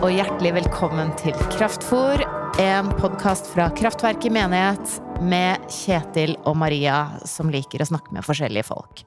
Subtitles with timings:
[0.00, 2.22] og hjertelig velkommen til Kraftfor.
[2.62, 8.64] En podkast fra Kraftverket menighet med Kjetil og Maria, som liker å snakke med forskjellige
[8.70, 9.02] folk.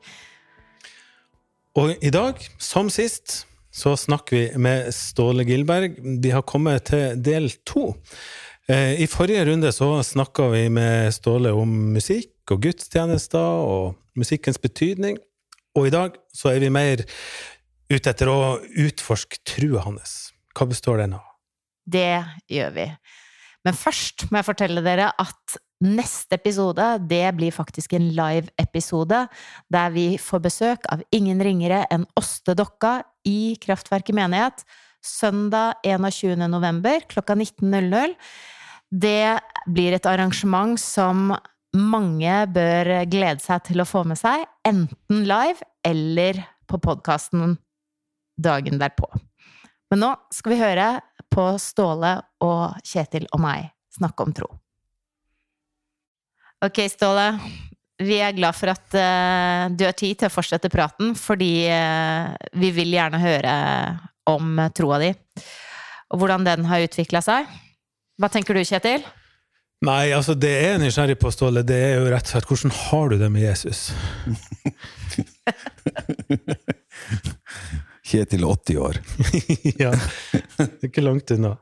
[1.82, 5.97] Og i dag, som sist, så snakker vi med Ståle Gilberg.
[5.97, 7.96] Vi har kommet til del to.
[8.69, 14.61] Eh, I forrige runde så snakka vi med Ståle om musikk og gudstjenester og musikkens
[14.61, 15.18] betydning.
[15.73, 17.01] Og i dag så er vi mer
[17.89, 20.32] ute etter å utforske trua hans.
[20.54, 21.25] Hva består den av?
[21.84, 22.88] Det gjør vi.
[23.64, 29.26] Men først må jeg fortelle dere at neste episode det blir faktisk en live-episode,
[29.71, 34.64] der vi får besøk av ingen ringere enn Åste Dokka i Kraftverket menighet.
[35.03, 36.45] Søndag 21.
[36.52, 38.16] november klokka 19.00.
[38.94, 41.34] Det blir et arrangement som
[41.73, 47.58] mange bør glede seg til å få med seg, enten live eller på podkasten
[48.40, 49.10] dagen derpå.
[49.94, 50.86] Men nå skal vi høre
[51.30, 54.47] på Ståle og Kjetil og meg snakke om tro.
[56.66, 57.27] Ok, Ståle.
[58.02, 62.33] Vi er glad for at uh, du har tid til å fortsette praten, fordi uh,
[62.58, 63.53] vi vil gjerne høre
[64.33, 65.11] om troa di.
[66.09, 67.45] Og hvordan den har utvikla seg.
[68.17, 69.05] Hva tenker du, Kjetil?
[69.86, 72.73] Nei, altså det jeg er nysgjerrig på, Ståle, det er jo rett og slett hvordan
[72.81, 73.91] har du det med Jesus?
[78.14, 79.00] Kjetil 80 år.
[79.83, 79.92] ja,
[80.59, 81.56] det er ikke langt unna.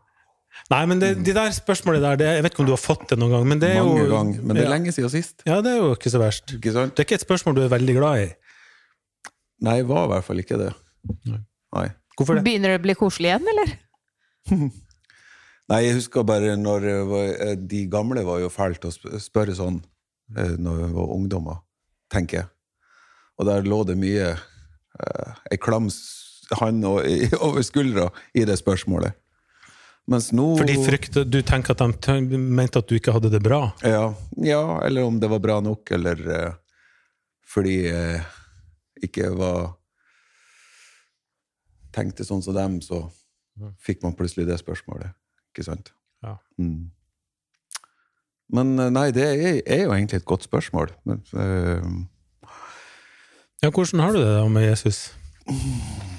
[0.72, 3.06] Nei, men det, de der spørsmålene der, det, jeg vet ikke om du har fått
[3.12, 3.48] det noen gang.
[3.48, 4.74] Men det er Mange jo, gang, Men det er ja.
[4.74, 5.46] lenge siden sist.
[5.48, 6.52] Ja, det er jo ikke så verst.
[6.58, 6.94] Ikke sant?
[6.96, 8.30] Det er ikke et spørsmål du er veldig glad i.
[9.64, 10.70] Nei, jeg var i hvert fall ikke det.
[11.32, 11.88] Nei.
[12.18, 12.46] Hvorfor det?
[12.46, 13.74] Begynner det å bli koselig igjen, eller?
[15.72, 19.80] Nei, jeg husker bare når var, eh, de gamle var jo fælt å spørre sånn
[20.36, 21.62] eh, når vi var ungdommer,
[22.12, 22.52] tenker jeg.
[23.40, 25.88] Og der lå det mye eh, ei klam
[26.52, 29.14] s- hand i- over skuldra i det spørsmålet.
[30.12, 33.72] Mens nå Fordi frykter, du tenker at de mente at du ikke hadde det bra?
[33.86, 34.14] Ja,
[34.44, 36.54] ja, eller om det var bra nok, eller uh,
[37.48, 38.24] fordi jeg
[39.04, 39.78] ikke var
[41.92, 43.02] Tenkte sånn som dem, så
[43.84, 45.12] fikk man plutselig det spørsmålet.
[45.52, 45.90] Ikke sant?
[46.24, 46.38] Ja.
[46.56, 46.86] Mm.
[48.56, 50.94] Men eh, nei, det er, er jo egentlig et godt spørsmål.
[51.04, 52.48] Men, uh,
[53.62, 55.12] Ja, hvordan har du det da med Jesus?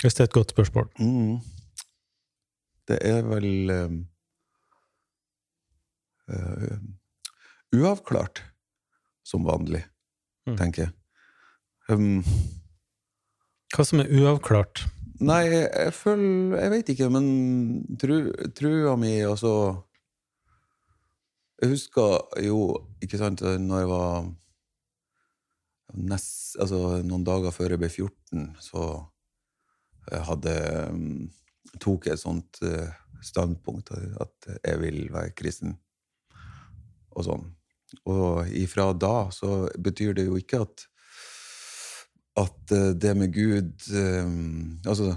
[0.00, 0.86] Hvis det er et godt spørsmål.
[0.98, 1.40] mm,
[2.88, 3.90] det er vel eh,
[6.32, 6.78] uh,
[7.76, 8.42] uavklart,
[9.24, 9.84] som vanlig,
[10.48, 10.56] Mm.
[10.56, 10.92] tenker jeg.
[11.90, 12.22] Um,
[13.76, 14.86] Hva som er uavklart?
[15.20, 17.26] Nei, jeg, jeg føler Jeg vet ikke, men
[18.00, 18.14] tru,
[18.56, 19.52] trua mi og så
[21.60, 24.30] Jeg husker jo, ikke sant, når jeg var
[26.08, 28.86] nest, altså Noen dager før jeg ble 14, så
[30.26, 30.56] hadde
[30.94, 31.28] mm,
[31.82, 32.90] tok et sånt eh,
[33.22, 35.76] standpunkt at jeg vil være kristen.
[37.16, 37.48] Og sånn.
[38.06, 40.86] Og ifra da så betyr det jo ikke at
[42.38, 44.28] at eh, det med Gud eh,
[44.88, 45.14] Altså,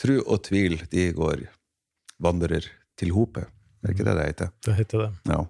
[0.00, 1.46] tru og tvil, de går
[2.20, 2.68] vandrer
[3.00, 3.48] til hopet.
[3.82, 4.52] Er ikke det det heter?
[4.64, 5.10] Det heter det.
[5.32, 5.40] Ja.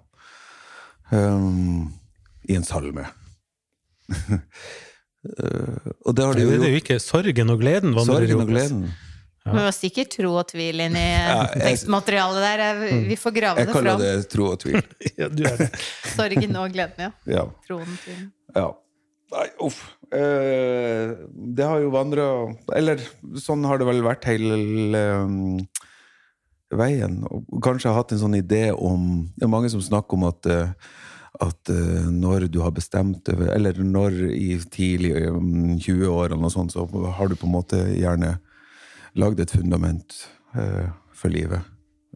[1.11, 1.91] Um,
[2.47, 3.05] I en salme.
[5.21, 6.99] Eh, og det har de jo er det er jo ikke.
[7.03, 8.83] Sorgen og gleden vandrer Sorgen og gleden.
[9.41, 9.49] Ja.
[9.49, 12.83] Men det var sikkert tro og tvil inn i Ja, tekstmaterialet der.
[13.07, 14.77] Vi får grave Jeg kaller det tro og tvil.
[15.21, 15.71] Ja, du er det.
[16.17, 17.11] Sorgen og gleden, ja.
[17.39, 17.47] Ja.
[17.65, 18.29] Troen og tvilen.
[18.53, 18.69] Ja.
[19.31, 19.79] Nei, uff.
[20.11, 21.13] Eh,
[21.55, 22.25] det har jo vandra
[22.75, 22.99] Eller
[23.39, 24.57] sånn har det vel vært hele
[25.23, 25.61] um,
[26.75, 27.21] veien.
[27.31, 30.51] Og kanskje har hatt en sånn idé om Det er mange som snakker om at
[30.51, 30.73] eh,
[31.41, 35.39] at eh, når du har bestemt deg, eller når i tidlig eh,
[35.81, 36.85] 20-årene og sånn, så
[37.17, 38.35] har du på en måte gjerne
[39.19, 40.15] lagd et fundament
[40.55, 40.87] eh,
[41.17, 41.65] for livet.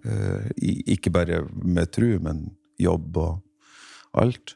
[0.06, 0.52] Eh,
[0.96, 2.48] ikke bare med tru, men
[2.82, 4.56] jobb og alt.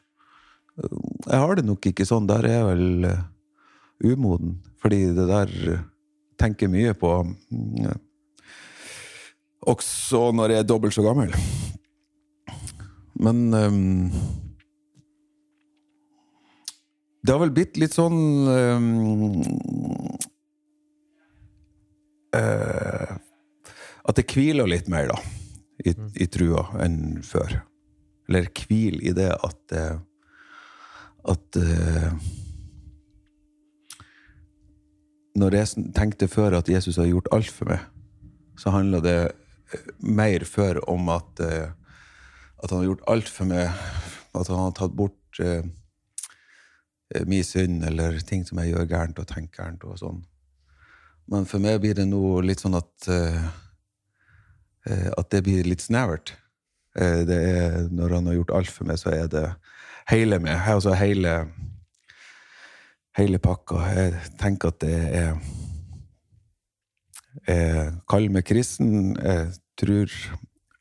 [0.80, 2.28] Jeg har det nok ikke sånn.
[2.30, 3.10] Der er jeg vel
[4.14, 4.54] umoden.
[4.80, 5.50] Fordi det der
[6.40, 7.90] tenker mye på mm,
[9.68, 11.34] Også når jeg er dobbelt så gammel.
[13.20, 14.12] Men ehm,
[17.20, 19.42] Det har vel blitt litt sånn um,
[22.32, 23.16] uh,
[24.08, 25.18] At det hviler litt mer, da,
[25.84, 27.58] i, i trua enn før.
[28.30, 29.96] Eller hvil i det at eh,
[31.28, 32.12] At uh,
[35.40, 37.82] Når jeg tenkte før at Jesus har gjort alt for meg,
[38.60, 39.18] så handla det
[40.02, 41.68] mer før om at uh,
[42.60, 43.70] at han har gjort alt for meg.
[44.36, 45.40] At han har tatt bort
[47.26, 49.84] min synd eller ting som jeg gjør gærent og tenker gærent.
[49.84, 50.20] og sånn.
[51.30, 53.48] Men for meg blir det nå litt sånn at eh,
[54.86, 56.34] eh, at det blir litt snevert.
[56.98, 59.44] Uh, det er, når han har gjort alt for meg, så er det
[60.10, 60.58] hele meg.
[60.72, 61.34] Altså hele,
[63.18, 63.84] hele pakka.
[63.94, 65.34] Jeg tenker at det er
[67.46, 69.14] Jeg kaller meg kristen.
[69.14, 70.10] Jeg tror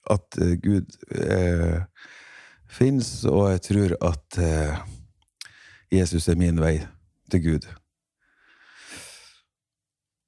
[0.09, 1.81] at eh, Gud eh,
[2.69, 4.79] fins, og jeg tror at eh,
[5.91, 6.77] Jesus er min vei
[7.31, 7.67] til Gud.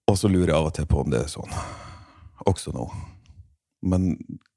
[0.10, 1.54] Og så lurer jeg av og til på om det er sånn
[2.50, 2.88] også nå.
[3.86, 4.16] Men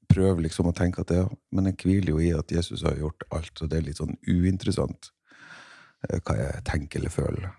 [0.09, 1.23] prøver liksom å tenke at det
[1.53, 4.17] Men jeg hviler jo i at Jesus har gjort alt, så det er litt sånn
[4.27, 5.09] uinteressant
[6.09, 7.49] eh, hva jeg tenker eller føler.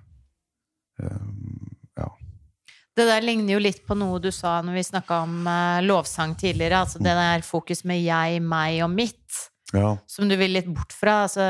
[0.98, 2.08] Um, ja.
[2.96, 6.34] Det der ligner jo litt på noe du sa når vi snakka om uh, lovsang
[6.38, 6.82] tidligere.
[6.86, 9.42] Altså det der fokus med jeg, meg og mitt,
[9.74, 9.96] ja.
[10.10, 11.22] som du vil litt bort fra.
[11.26, 11.46] Altså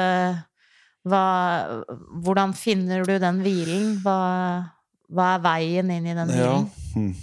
[1.07, 1.85] hva,
[2.25, 3.97] Hvordan finner du den hvilen?
[4.03, 4.19] Hva,
[5.13, 6.67] hva er veien inn i den hvilen?
[6.67, 6.93] Ja.
[6.97, 7.15] Hmm.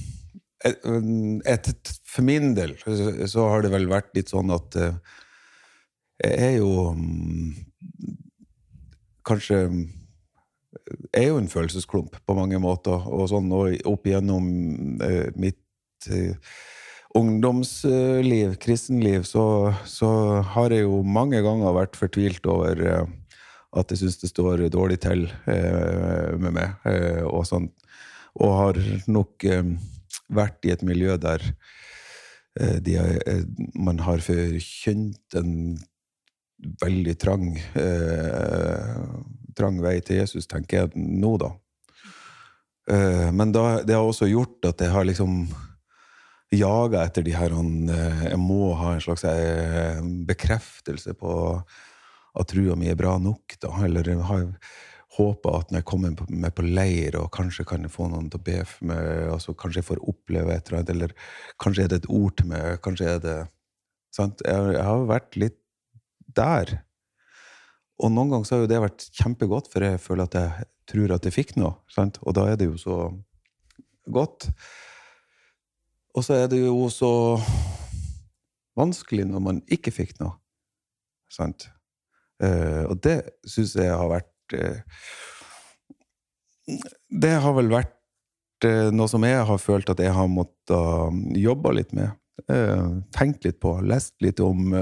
[0.63, 4.93] Et, et, for min del så har det vel vært litt sånn at uh,
[6.23, 7.49] jeg er jo um,
[9.27, 9.57] Kanskje
[11.15, 14.47] er jo en følelsesklump på mange måter, og sånn og opp igjennom
[14.99, 16.33] uh, mitt uh,
[17.15, 19.45] ungdomsliv, kristenliv, så,
[19.87, 20.09] så,
[20.55, 22.83] har jeg jo mange ganger vært fortvilt over
[23.73, 26.75] at jeg syns det står dårlig til med meg,
[27.25, 27.71] og sånn.
[28.37, 28.79] Og har
[29.09, 29.45] nok
[30.33, 31.43] vært i et miljø der
[32.59, 33.43] eh, de, eh,
[33.75, 35.53] man har forkynt en
[36.83, 37.49] veldig trang
[37.79, 39.03] eh,
[39.53, 41.51] trang vei til Jesus, tenker jeg nå, da.
[42.89, 45.45] Eh, men da, det har også gjort at jeg har liksom
[46.53, 51.33] jaga etter de her eh, Jeg må ha en slags eh, bekreftelse på
[52.39, 53.71] at trua mi er bra nok, da.
[53.85, 54.47] Eller har
[55.13, 58.41] håpa at når jeg kommer med på leir, og kanskje kan jeg få noen til
[58.41, 61.13] å be for meg, altså kanskje jeg får oppleve et eller annet, eller
[61.61, 63.35] kanskje er det et ord til meg, kanskje er det
[64.13, 64.41] sant?
[64.45, 65.59] Jeg, jeg har vært litt
[66.33, 66.79] der.
[68.01, 71.13] Og noen ganger så har jo det vært kjempegodt, for jeg føler at jeg tror
[71.15, 71.77] at jeg fikk noe.
[71.93, 72.17] Sant?
[72.25, 72.97] Og da er det jo så
[74.09, 74.49] godt.
[76.13, 77.13] Og så er det jo så
[78.77, 80.35] vanskelig når man ikke fikk noe.
[81.31, 81.69] Sant?
[82.43, 83.17] Uh, og det
[83.47, 84.79] syns jeg har vært Eh,
[87.23, 91.25] det har vel vært eh, noe som jeg har følt at jeg har måttet um,
[91.35, 92.15] jobbe litt med.
[92.47, 92.85] Eh,
[93.15, 94.73] tenkt litt på, lest litt om,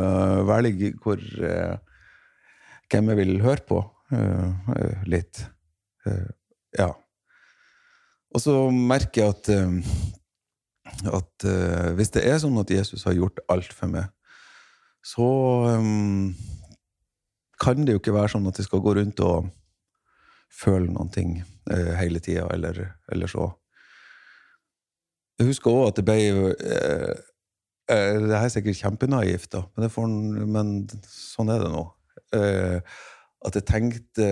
[0.48, 1.22] velge hvor
[2.92, 3.78] Hvem jeg vil høre på.
[5.07, 5.40] Litt.
[6.75, 6.90] Ja.
[8.36, 9.48] Og så merker jeg at
[11.07, 11.46] at
[11.96, 14.10] hvis det er sånn at Jesus har gjort alt for meg,
[15.07, 15.30] så
[15.80, 16.36] um,
[17.62, 19.50] kan det jo ikke være sånn at jeg skal gå rundt og
[20.52, 23.48] føle noen ting eh, hele tida, eller, eller, så.
[25.40, 27.13] Jeg husker òg at det ble eh,
[27.90, 30.75] eh, Det her er sikkert kjempenaivt, da, men, men,
[31.08, 31.86] sånn er det nå.
[32.38, 33.00] Eh,
[33.42, 34.25] at jeg tenkte,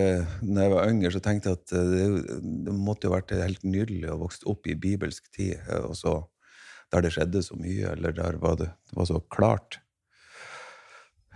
[0.44, 2.04] når jeg var yngre, så tenkte jeg at det,
[2.68, 6.20] det måtte jo vært helt nydelig å vokse opp i bibelsk tid, eh, og så,
[6.90, 9.80] der det skjedde så mye, eller der var det, det var så klart.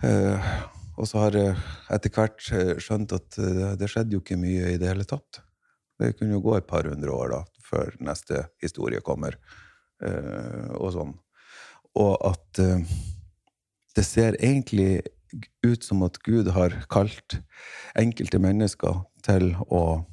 [0.03, 0.53] Eh,
[0.95, 1.55] og så har jeg
[1.95, 5.41] etter hvert eh, skjønt at eh, det skjedde jo ikke mye i det hele tatt.
[5.99, 9.37] Det kunne jo gå et par hundre år da, før neste historie kommer,
[10.03, 11.13] eh, og sånn.
[11.95, 12.59] Og at
[13.95, 15.05] det ser egentlig
[15.63, 17.37] ut som at Gud har kalt
[17.95, 20.03] enkelte mennesker til å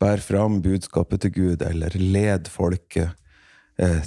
[0.00, 3.16] bære fram budskapet til Gud, eller lede folket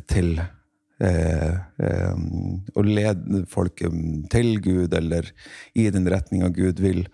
[0.10, 0.56] til eh, eh,
[1.00, 3.94] å lede folket
[4.34, 5.30] til Gud, eller
[5.78, 7.06] i den retninga Gud vil.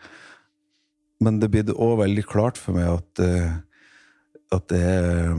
[1.22, 3.54] Men det blir òg veldig klart for meg at, eh,
[4.56, 5.36] at det er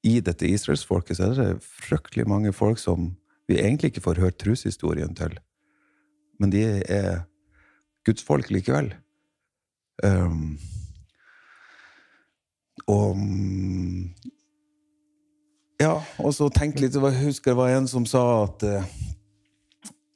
[0.00, 3.10] I dette israelsfolket så er det fryktelig mange folk som
[3.50, 5.34] vi egentlig ikke får hørt troshistorien til.
[6.40, 7.26] Men de er
[8.08, 8.94] Guds folk likevel.
[10.02, 10.56] Um,
[12.88, 13.20] og
[15.80, 18.84] ja, og så tenkte litt Jeg husker det var en som sa at, eh,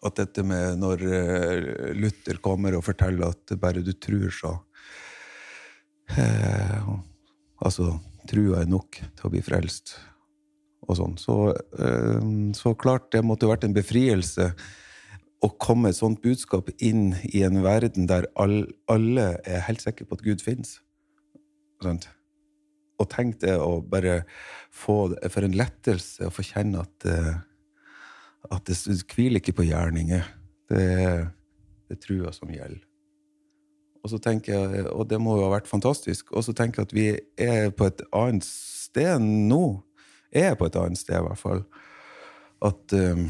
[0.05, 4.55] at dette med når eh, Luther kommer og forteller at bare du tror, så
[6.19, 6.95] eh,
[7.65, 7.95] Altså,
[8.29, 9.95] trua er nok til å bli frelst,
[10.85, 11.15] og sånn.
[11.17, 11.37] Så,
[11.81, 12.27] eh,
[12.59, 14.51] så klart, det måtte jo vært en befrielse
[15.45, 20.09] å komme et sånt budskap inn i en verden der all, alle er helt sikre
[20.09, 20.79] på at Gud finnes.
[21.85, 22.09] Sant?
[23.01, 24.23] Og tenk det å bare
[24.75, 27.35] få det For en lettelse å få kjenne at, eh,
[28.55, 28.79] at det
[29.11, 30.27] hviler ikke på gjerninger.
[30.71, 31.25] Det er,
[31.91, 32.83] det trua som gjelder.
[34.05, 36.35] Og så tenker jeg, og det må jo ha vært fantastisk.
[36.37, 37.07] Og så tenker jeg at vi
[37.41, 39.81] er på et annet sted nå.
[40.35, 41.63] Jeg er på et annet sted, i hvert fall.
[42.61, 43.25] at um,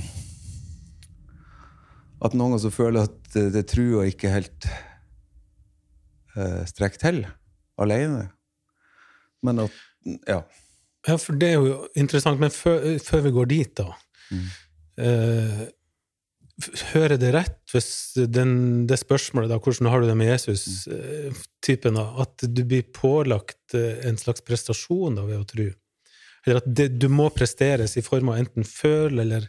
[2.25, 4.67] At noen som føler at det, det trua ikke helt
[6.35, 7.23] uh, strekker til
[7.79, 8.33] alene.
[9.45, 9.81] Men at
[10.29, 10.43] Ja.
[11.05, 13.91] Ja, for det er jo interessant, men før, før vi går dit, da
[14.33, 14.45] Mm.
[15.05, 15.65] eh,
[16.95, 17.89] Hører det rett hvis
[18.31, 21.35] den, det spørsmålet, da, hvordan har du det med Jesus, eh,
[21.67, 25.67] typen av at du blir pålagt eh, en slags prestasjon da, ved å tro?
[26.47, 29.49] Eller at det, du må presteres i form av enten føle eller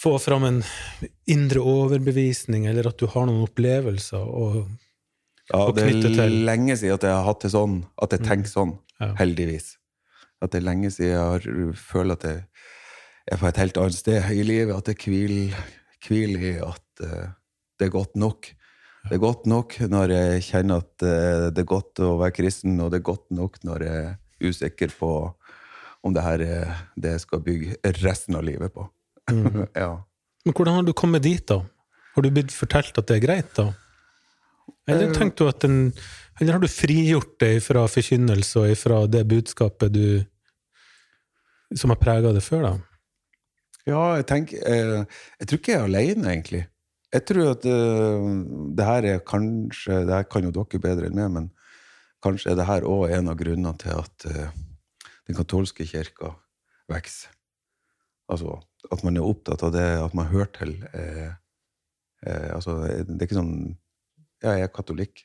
[0.00, 0.62] få fram en
[1.28, 4.62] indre overbevisning, eller at du har noen opplevelser og
[5.52, 8.20] Ja, Og det er til- lenge siden at jeg har hatt det sånn, at jeg
[8.26, 8.78] tenker sånn.
[9.00, 9.14] Ja.
[9.14, 9.76] Heldigvis.
[10.42, 12.44] At det er lenge siden jeg har føler at jeg
[13.32, 14.76] er på et helt annet sted i livet.
[14.76, 15.54] At jeg hviler
[16.06, 17.32] hvil i at uh,
[17.78, 18.52] det er godt nok.
[19.06, 22.80] Det er godt nok når jeg kjenner at uh, det er godt å være kristen,
[22.80, 25.10] og det er godt nok når jeg er usikker på
[26.06, 28.86] om det her er det jeg skal bygge resten av livet på.
[29.74, 29.96] ja.
[30.44, 31.62] Men hvordan har du kommet dit, da?
[32.14, 33.72] Har du blitt fortalt at det er greit, da?
[34.88, 35.12] Eller Eh.
[35.14, 35.92] tenkte du at den
[36.40, 40.24] Eller har du frigjort deg fra forkynnelse og fra det budskapet du
[41.74, 42.72] som har prega det før, da?
[43.86, 45.04] Ja, jeg tenker eh,
[45.40, 46.62] Jeg tror ikke jeg er alene, egentlig.
[47.14, 48.26] Jeg tror at eh,
[48.76, 51.50] det her er kanskje Det her kan jo dere bedre enn meg, men
[52.22, 54.50] kanskje er det her òg en av grunnene til at eh,
[55.26, 56.34] den katolske kirka
[56.90, 57.32] vokser.
[58.30, 58.60] Altså
[58.92, 61.32] at man er opptatt av det, at man hører til eh,
[62.26, 63.76] eh, Altså, det er ikke sånn
[64.46, 65.24] Jeg er katolikk.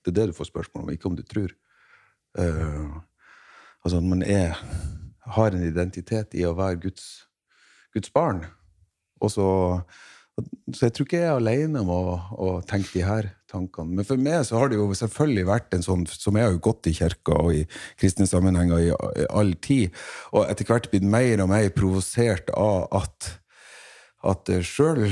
[0.00, 1.52] Det er det du får spørsmål om, ikke om du tror.
[2.38, 3.00] Uh,
[3.84, 4.58] altså man er
[5.30, 7.04] har en identitet i å være Guds
[7.94, 8.44] Guds barn.
[9.20, 9.46] Og så,
[10.72, 12.02] så jeg tror ikke jeg er alene om å,
[12.38, 13.98] å tenke de her tankene.
[13.98, 16.62] Men for meg så har det jo selvfølgelig vært en sånn Som jeg har jo
[16.62, 17.64] gått i kirka og i
[18.00, 19.96] kristne sammenhenger i, i all tid,
[20.30, 23.36] og etter hvert blitt mer og mer provosert av at
[24.20, 25.06] at sjøl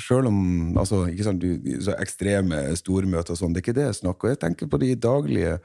[0.00, 0.38] Sjøl om
[0.78, 1.44] altså, sant,
[1.84, 4.34] så ekstreme stormøter og sånn, det er ikke det jeg snakker om.
[4.34, 5.56] Jeg tenker på de daglige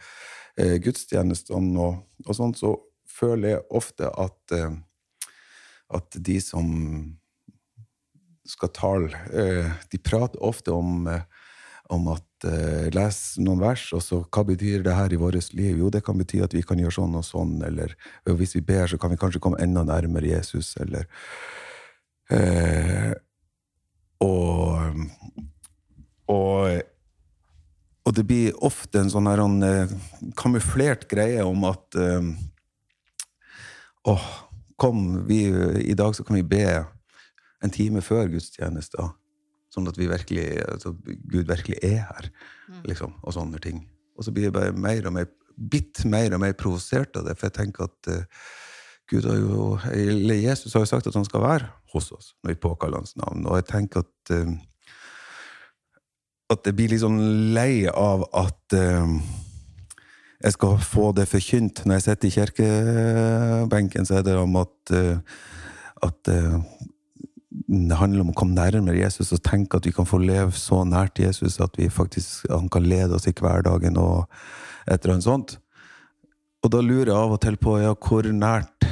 [0.58, 2.76] eh, gudstjenestene og, og sånn, så
[3.14, 4.74] føler jeg ofte at eh,
[5.94, 6.68] at de som
[8.48, 11.22] skal tale, eh, de prater ofte om, eh,
[11.90, 15.78] om at eh, Les noen vers, og så hva betyr det her i vårt liv?
[15.80, 17.96] Jo, det kan bety at vi kan gjøre sånn og sånn, eller
[18.28, 21.08] hvis vi ber, så kan vi kanskje komme enda nærmere Jesus, eller
[22.32, 23.14] eh,
[24.24, 25.06] og,
[26.32, 26.82] og
[28.04, 29.92] og det blir ofte en sånn her en, eh,
[30.40, 32.34] kamuflert greie om at eh,
[34.04, 34.24] Åh,
[34.76, 35.46] kom, vi,
[35.80, 36.66] i dag så kan vi be
[37.64, 39.06] en time før gudstjeneste.
[39.72, 40.92] Sånn at vi virkelig, altså,
[41.32, 42.28] Gud virkelig er her,
[42.84, 43.80] liksom, og sånne ting.
[44.20, 47.38] Og så blir jeg bare mer og mer, bitt mer og mer provosert av det,
[47.40, 48.44] for jeg tenker at eh,
[49.12, 52.54] Gud har jo, eller Jesus har jo sagt at han skal være hos oss når
[52.54, 53.46] vi påkaller hans navn.
[53.48, 54.54] Og jeg tenker at eh,
[56.54, 57.22] at jeg blir litt sånn
[57.56, 59.14] lei av at eh,
[60.44, 64.94] jeg skal få det forkynt når jeg sitter i kirkebenken, så er det om at,
[64.94, 65.40] eh,
[66.04, 70.52] at det handler om å komme nærmere Jesus og tenke at vi kan få leve
[70.58, 74.28] så nært Jesus at vi faktisk, han kan lede oss i hverdagen og
[74.84, 75.58] et eller annet sånt.
[76.64, 78.88] Og da lurer jeg av og til på ja, hvor nært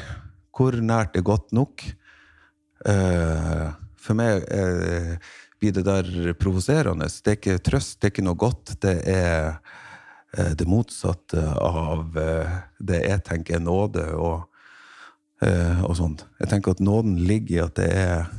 [0.61, 1.83] hvor nært er godt nok.
[2.85, 5.15] Uh, for meg uh,
[5.61, 7.07] blir det der provoserende.
[7.09, 8.75] Det er ikke trøst, det er ikke noe godt.
[8.81, 9.57] Det er
[10.37, 12.17] uh, det motsatte av
[12.79, 14.47] det jeg tenker er nåde og,
[15.41, 16.23] og sånt.
[16.39, 18.29] Jeg tenker at nåden ligger i at det er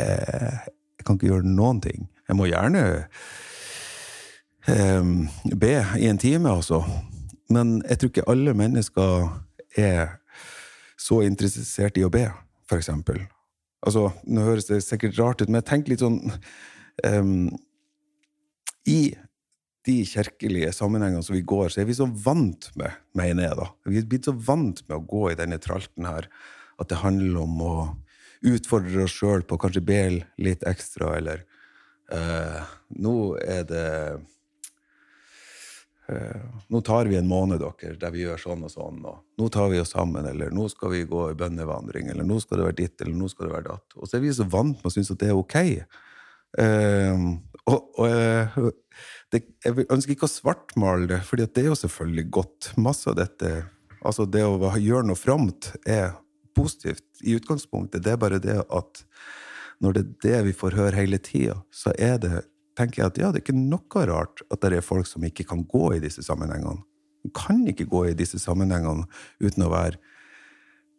[0.00, 2.08] Jeg kan ikke gjøre noen ting.
[2.28, 2.82] Jeg må gjerne
[5.60, 6.82] be i en time, altså.
[7.50, 9.28] Men jeg tror ikke alle mennesker
[9.78, 10.16] er
[11.00, 12.26] så interessert i å be,
[12.68, 13.24] for eksempel.
[13.86, 16.20] Altså, nå høres det sikkert rart ut, men jeg tenker litt sånn
[17.06, 17.48] um,
[18.88, 19.00] I
[19.88, 23.68] de kirkelige sammenhengene som vi går, så er vi så vant med, mener jeg, da.
[23.88, 26.28] Vi er blitt så vant med å gå i denne tralten her,
[26.80, 27.74] at det handler om å
[28.46, 30.02] utfordre oss sjøl på å kanskje be
[30.40, 31.46] litt ekstra, eller
[32.12, 32.68] uh,
[33.00, 33.88] Nå er det
[36.70, 39.70] Nå tar vi en måned, dere, der vi gjør sånn og sånn, og nå tar
[39.72, 42.78] vi oss sammen, eller nå skal vi gå i bønnevandring, eller nå skal det være
[42.82, 43.98] ditt, eller nå skal det være datt.
[43.98, 45.58] Og så er vi så vant med å synes at det er ok.
[46.58, 47.26] Uh,
[47.70, 48.70] og, og
[49.30, 52.72] det, jeg ønsker ikke å svartmale det, for det er jo selvfølgelig godt.
[52.80, 53.60] Masse av dette
[54.00, 56.14] Altså, det å gjøre noe fromt er
[56.56, 58.00] positivt i utgangspunktet.
[58.00, 59.02] Det er bare det at
[59.80, 62.40] når det er det vi får høre hele tida, så er det
[62.80, 65.46] tenker jeg at ja, det er ikke noe rart at det er folk som ikke
[65.48, 66.82] kan gå i disse sammenhengene.
[67.20, 69.06] Du kan ikke gå i disse sammenhengene
[69.42, 70.00] uten å være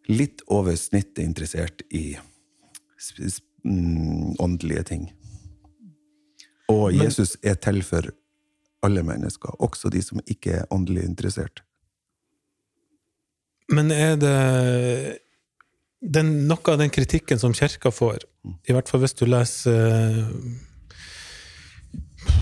[0.09, 2.15] litt over snittet interessert i
[3.65, 5.09] mm, åndelige ting.
[6.71, 8.07] Og Jesus er til for
[8.85, 11.61] alle mennesker, også de som ikke er åndelig interessert.
[13.71, 14.37] Men er det
[16.01, 18.25] den, noe av den kritikken som kirka får,
[18.67, 20.31] i hvert fall hvis du leser eh,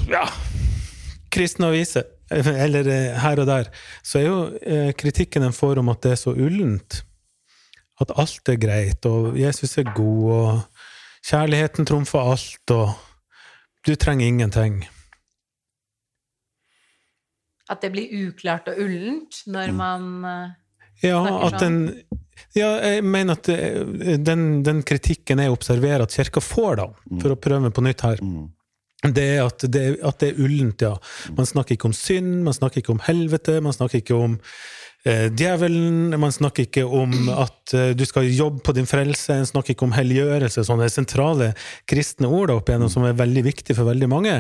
[0.09, 0.25] ja,
[1.33, 2.07] kristne aviser,
[2.65, 3.69] eller eh, her og der,
[4.05, 7.03] så er jo eh, kritikken en får om at det er så ullent.
[7.99, 12.93] At alt er greit, og Jesus er god, og kjærligheten trumfer alt, og
[13.87, 14.85] du trenger ingenting.
[17.69, 20.57] At det blir uklart og ullent når man eh,
[20.99, 21.77] Ja, Snakker at den
[22.55, 23.47] ja, jeg mener at
[24.25, 26.85] den, den kritikken jeg observerer at kirka får, da,
[27.21, 28.47] for å prøve på nytt her, Mm.
[29.07, 30.97] Det er at det, at det er ullent, ja.
[31.37, 34.33] Man snakker ikke om synd, man snakker ikke om helvete, man snakker ikke om
[35.07, 39.47] eh, djevelen, man snakker ikke om at eh, du skal jobbe på din frelse, man
[39.47, 41.53] snakker ikke om helliggjørelse, sånne sentrale
[41.87, 44.35] kristne ord da, opp igjennom, som er veldig viktige for veldig mange.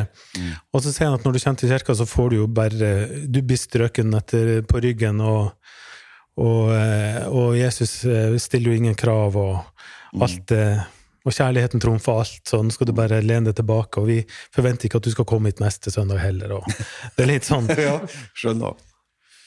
[0.73, 2.93] Og så sier han at når du kommer til kirka, så får du jo bare
[3.31, 5.55] Du blir strøken etter, på ryggen, og,
[6.35, 10.83] og, eh, og Jesus eh, stiller jo ingen krav, og alt eh,
[11.27, 14.19] og kjærligheten trumfer alt, så nå skal du bare lene deg tilbake, og vi
[14.55, 16.59] forventer ikke at du skal komme hit neste søndag heller.
[16.59, 16.69] Og
[17.17, 17.67] det er litt sånn.
[17.75, 17.97] Ja,
[18.37, 18.77] skjønner.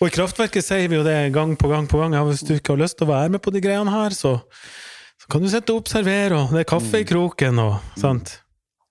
[0.02, 2.16] Og i Kraftverket sier vi jo det gang på gang på gang.
[2.18, 4.34] Ja, hvis du ikke har lyst til å være med på de greiene her, så,
[5.22, 8.36] så kan du sitte og observere, og det er kaffe i kroken, og sant.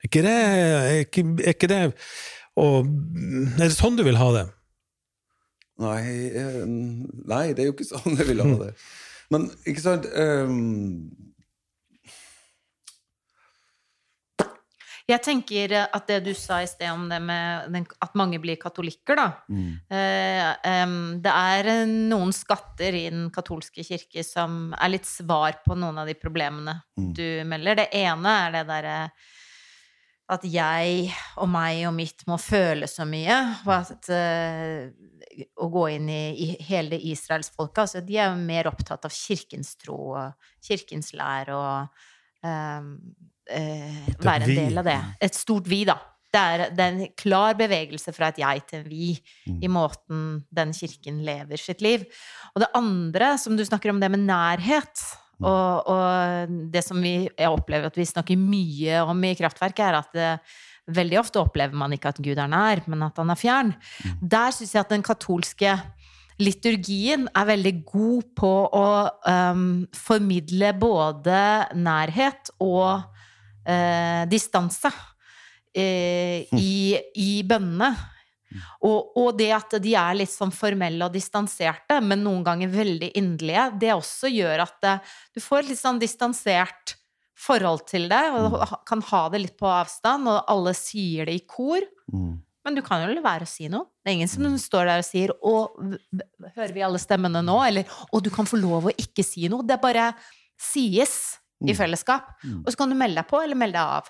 [0.01, 1.81] Er ikke det Er ikke, er ikke det
[2.57, 4.47] og, Er det sånn du vil ha det?
[5.81, 6.01] Nei,
[6.37, 8.71] eh, nei, det er jo ikke sånn jeg vil ha det.
[9.33, 10.57] Men ikke sant ehm,
[15.11, 19.19] Jeg tenker at det du sa i sted om det med at mange blir katolikker,
[19.19, 19.27] da.
[19.49, 25.05] mm, Eh, um, det er eh, noen skatter i den katolske kirke som er litt
[25.09, 27.13] svar på noen av de problemene Mm.
[27.15, 27.75] du melder.
[27.75, 28.97] Det ene er det derre
[30.31, 31.11] at jeg
[31.43, 33.37] og meg og mitt må føle så mye.
[33.65, 34.91] Og at uh,
[35.59, 39.75] å gå inn i, i hele israelsfolket altså De er jo mer opptatt av kirkens
[39.79, 42.01] tro og kirkens lær og
[42.47, 42.93] em,
[43.49, 44.99] eh, være en del av det.
[45.27, 45.97] Et stort vi, da.
[46.31, 49.09] Det er, det er en klar bevegelse fra et jeg til en vi
[49.51, 52.05] i måten den kirken lever sitt liv.
[52.55, 55.03] Og det andre, som du snakker om, det med nærhet,
[55.41, 59.99] og, og det som vi, jeg opplever at vi snakker mye om i Kraftverket, er
[59.99, 60.29] at det,
[60.95, 63.73] veldig ofte opplever man ikke at Gud er nær, men at han er fjern.
[64.21, 65.75] Der syns jeg at den katolske
[66.41, 68.85] liturgien er veldig god på å
[69.27, 71.41] um, formidle både
[71.77, 73.03] nærhet og
[73.65, 74.91] eh, distanse
[75.75, 77.91] eh, i, i bønnene.
[78.83, 83.13] Og, og det at de er litt sånn formelle og distanserte, men noen ganger veldig
[83.15, 84.95] inderlige, det også gjør at det,
[85.37, 86.97] du får et litt sånn distansert
[87.41, 91.37] forhold til det, og ha- kan ha det litt på avstand, og alle sier det
[91.39, 91.81] i kor.
[92.11, 92.33] mm,
[92.67, 93.87] Men du kan jo la være å si noe.
[94.03, 95.53] Det er ingen som står der og sier 'Å,
[96.53, 99.65] hører vi alle stemmene nå?' Eller 'Å, du kan få lov å ikke si noe'.
[99.65, 100.13] Det bare
[100.59, 101.77] sies i Mm.
[101.77, 102.31] fellesskap.
[102.43, 102.63] Mm.
[102.65, 104.09] Og så kan du melde deg på, eller melde deg av.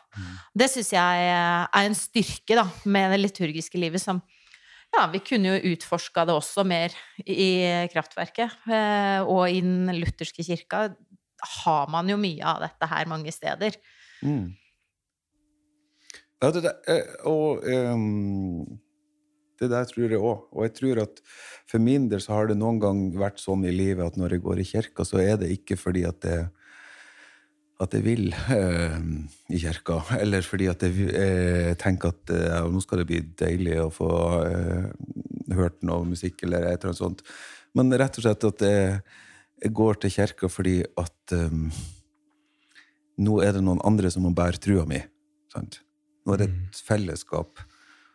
[0.56, 4.22] Det syns jeg er en styrke da, med det liturgiske livet som
[4.94, 6.92] Ja, vi kunne jo utforska det også mer
[7.26, 8.52] i Kraftverket.
[8.68, 10.94] eh, Og i den lutherske kirka
[11.64, 13.72] har man jo mye av dette her mange steder.
[14.22, 14.54] mm.
[16.42, 18.66] Ja, det der, eh, og um,
[19.62, 20.48] det der tror jeg òg.
[20.52, 21.22] Og jeg tror at
[21.70, 24.42] for min del så har det noen gang vært sånn i livet at når jeg
[24.42, 26.50] går i kirka, så er det ikke fordi at det
[27.82, 28.98] at jeg vil eh,
[29.50, 33.80] i kirka, eller fordi at jeg eh, tenker at eh, nå skal det bli deilig
[33.82, 34.12] å få
[34.46, 34.92] eh,
[35.58, 37.24] hørt noe musikk, eller et eller annet sånt.
[37.78, 39.00] Men rett og slett at jeg,
[39.64, 41.82] jeg går til kirka fordi at eh,
[43.22, 45.02] nå er det noen andre som må bære trua mi.
[45.52, 45.82] Sant?
[46.26, 47.64] Nå er det et fellesskap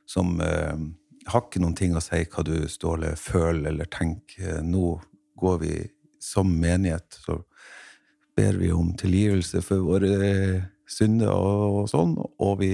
[0.07, 0.87] som eh,
[1.27, 4.63] har ikke noen ting å si hva du Ståle føler eller tenker.
[4.63, 4.97] Nå
[5.37, 5.75] går vi
[6.23, 7.41] som menighet, så
[8.37, 10.17] ber vi om tilgivelse for våre
[10.87, 12.71] synder og, sånn, og vi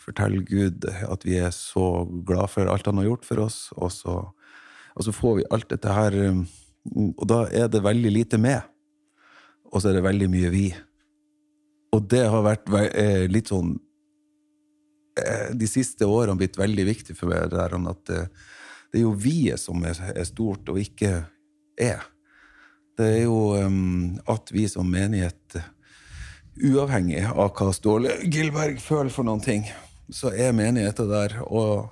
[0.00, 3.92] forteller Gud at vi er så glad for alt han har gjort for oss, og
[3.94, 4.16] så,
[4.94, 6.44] og så får vi alt dette her um,
[7.16, 8.60] Og da er det veldig lite med,
[9.72, 10.66] og så er det veldig mye vi.
[11.96, 13.70] Og det har vært eh, litt sånn
[15.16, 18.50] eh, De siste årene blitt veldig viktig for meg, det der at eh,
[18.92, 21.24] det er jo vi-et som er, er stort, og ikke
[21.80, 22.02] jeg.
[22.98, 25.56] Det er jo um, at vi som menighet,
[26.54, 29.66] uavhengig av hva Ståle Gilberg føler for noen ting,
[30.12, 31.90] så er menigheten der og,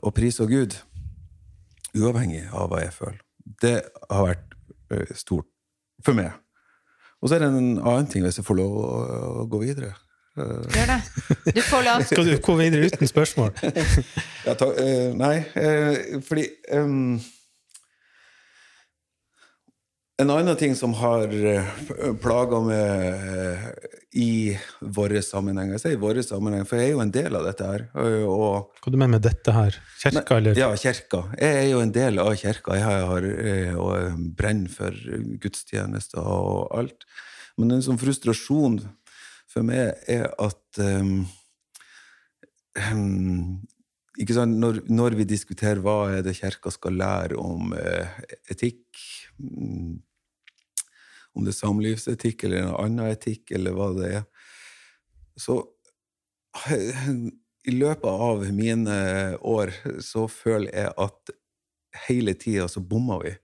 [0.00, 0.78] og priser Gud.
[1.92, 3.20] Uavhengig av hva jeg føler.
[3.60, 3.76] Det
[4.08, 5.48] har vært stort
[6.04, 6.32] for meg.
[7.22, 8.88] Og så er det en annen ting, hvis jeg får lov å,
[9.42, 9.92] å gå videre.
[10.36, 10.98] Gjør det.
[11.52, 12.04] Du får lov.
[12.08, 13.52] Skal du gå videre uten spørsmål?
[14.46, 17.20] Ja, ta, uh, nei, uh, fordi um,
[20.22, 21.70] En annen ting som har uh,
[22.22, 22.82] plaga meg
[23.32, 23.64] eh,
[24.22, 24.52] i
[24.94, 27.86] våre sammenhenger Jeg sier våre sammenhenger, for jeg er jo en del av dette her.
[27.96, 29.78] eh, og Hva du mener med dette her?
[30.02, 30.58] Kirka, eller?
[30.58, 31.24] Ja, kirka.
[31.40, 32.76] Jeg er jo en del av kirka.
[32.76, 34.92] Jeg har, eh, og brenner for
[35.42, 37.08] gudstjenester og alt.
[37.56, 38.78] Men en sånn frustrasjon
[39.52, 41.26] for meg er at um,
[44.22, 44.56] ikke sant?
[44.60, 48.16] Når, når vi diskuterer hva er det kirka skal lære om eh,
[48.52, 48.84] etikk
[49.40, 50.00] mm,
[51.32, 54.24] Om det er samlivsetikk eller en annen etikk, eller hva det er,
[55.40, 55.62] så
[57.64, 58.96] i løpet av mine
[59.40, 61.32] år så føler jeg at
[62.08, 63.34] hele tida så bommer vi.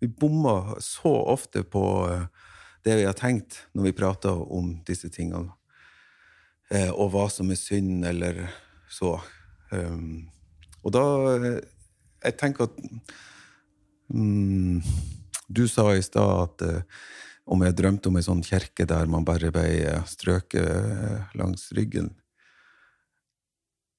[0.00, 2.26] Vi bommer så ofte på eh,
[2.84, 5.52] det vi har tenkt når vi prater om disse tingene.
[6.70, 8.46] Eh, og hva som er synd, eller
[8.90, 9.16] så.
[9.70, 10.28] Um,
[10.86, 11.02] og da
[11.34, 11.56] eh,
[12.22, 12.76] Jeg tenker at
[14.14, 14.78] mm,
[15.50, 16.62] Du sa i stad at
[17.46, 21.68] om jeg drømte om ei sånn kirke der man bare ble eh, strøket eh, langs
[21.76, 22.10] ryggen.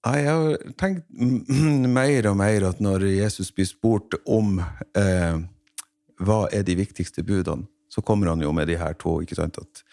[0.07, 1.07] Jeg har tenkt
[1.97, 5.39] mer og mer at når Jesus blir spurt om eh,
[6.23, 9.19] hva er de viktigste budene, så kommer han jo med de her to.
[9.21, 9.83] ikke sant, At,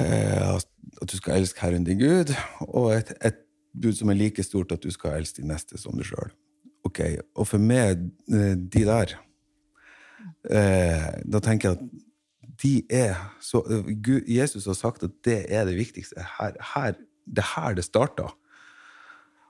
[0.00, 2.34] eh, at du skal elske Herren din Gud,
[2.68, 3.42] og et, et
[3.74, 6.32] bud som er like stort at du skal elske din neste som deg sjøl.
[6.84, 7.16] Okay.
[7.34, 9.14] og for meg, eh, de der
[10.44, 12.04] Da tenker jeg at
[12.62, 16.24] de er så eh, Gud, Jesus har sagt at det er det viktigste.
[16.38, 18.30] Her, her, det er her det starta.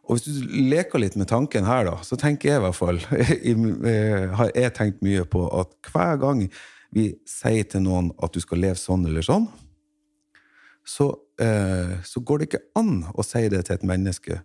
[0.05, 3.01] Og hvis du leker litt med tanken her, da, så tenker jeg i hvert fall
[3.11, 6.47] eh, Har jeg tenkt mye på at hver gang
[6.95, 9.49] vi sier til noen at du skal leve sånn eller sånn,
[10.87, 11.09] så,
[11.43, 14.37] eh, så går det ikke an å si det til et menneske.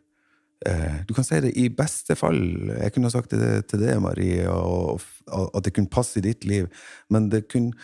[0.68, 2.42] Eh, du kan si det i beste fall.
[2.74, 5.00] Jeg kunne sagt det til deg, Marie, og,
[5.32, 6.68] og at det kunne passe i ditt liv,
[7.10, 7.78] men det kunne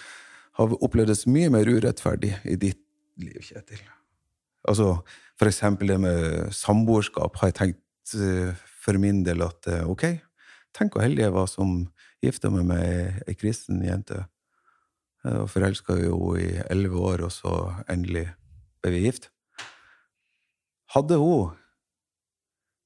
[0.60, 2.82] ha opplevdes mye mer urettferdig i ditt
[3.20, 3.82] liv, Kjetil.
[4.68, 4.92] Altså,
[5.40, 10.08] for eksempel det med samboerskap har jeg tenkt eh, for min del at eh, ok,
[10.76, 11.78] tenk hvor heldig jeg var som
[12.24, 14.26] gifta meg med ei kristen jente.
[15.26, 17.54] Var forelska jo i elleve år, og så
[17.90, 18.28] endelig
[18.84, 19.32] ble vi gift.
[20.94, 21.56] Hadde hun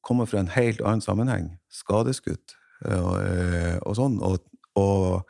[0.05, 2.55] kommet fra en helt annen sammenheng, skadeskutt
[2.87, 4.39] og, eh, og sånn, og,
[4.79, 5.27] og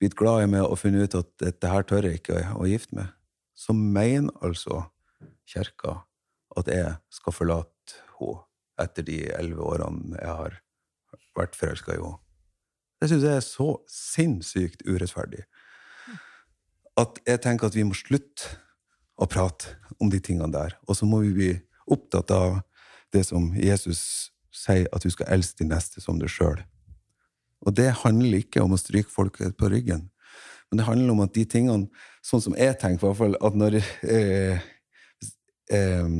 [0.00, 2.96] blitt glad i meg og funnet ut at dette her tør jeg ikke å gifte
[2.98, 3.12] meg,
[3.54, 4.86] så mener altså
[5.48, 6.00] kirka
[6.58, 8.46] at jeg skal forlate henne
[8.80, 10.54] etter de elleve årene jeg har
[11.36, 12.16] vært forelska i henne.
[13.00, 15.44] Det syns jeg er så sinnssykt urettferdig.
[17.00, 18.58] At jeg tenker at vi må slutte
[19.20, 20.76] å prate om de tingene der.
[20.88, 21.50] Og så må vi bli
[21.92, 22.58] opptatt av
[23.14, 26.60] det som Jesus sier, at du skal elske de neste som deg sjøl.
[27.66, 30.08] Og det handler ikke om å stryke folk på ryggen,
[30.70, 31.90] men det handler om at de tingene,
[32.22, 34.62] sånn som jeg tenker, i hvert fall, at når eh,
[35.74, 36.10] eh,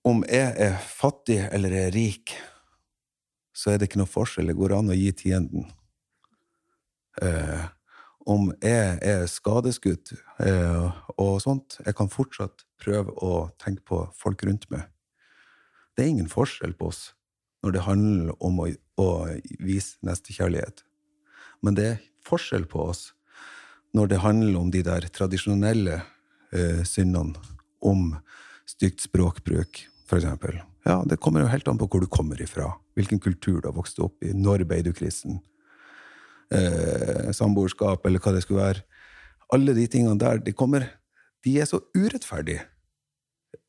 [0.00, 2.32] Om jeg er fattig eller er rik,
[3.52, 4.48] så er det ikke noe forskjell.
[4.48, 5.66] Det går an å gi tienden.
[7.20, 7.66] Eh,
[8.28, 10.12] om jeg er skadeskutt
[10.44, 14.88] eh, og sånt, jeg kan fortsatt prøve å tenke på folk rundt meg.
[15.96, 17.10] Det er ingen forskjell på oss
[17.64, 18.68] når det handler om å,
[19.00, 19.08] å
[19.60, 20.84] vise nestekjærlighet.
[21.64, 23.10] Men det er forskjell på oss
[23.96, 26.00] når det handler om de der tradisjonelle
[26.54, 27.36] eh, syndene,
[27.80, 28.12] om
[28.68, 30.60] stygt språkbruk, eksempel.
[30.84, 33.76] Ja, det kommer jo helt an på hvor du kommer ifra, hvilken kultur du har
[33.76, 35.40] vokst opp i, når ble du kristen,
[36.54, 38.84] eh, samboerskap, eller hva det skulle være.
[39.54, 40.88] Alle de tingene der, de kommer
[41.40, 42.66] De er så urettferdige.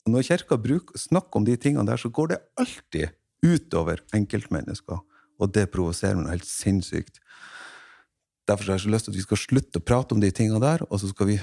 [0.06, 0.58] Når kirka
[0.96, 3.08] snakker om de tingene der, så går det alltid
[3.42, 4.98] utover enkeltmennesker.
[5.40, 7.18] Og det provoserer meg helt sinnssykt.
[8.46, 10.60] Derfor har jeg så lyst til at vi skal slutte å prate om de tingene
[10.60, 11.38] der, og så skal vi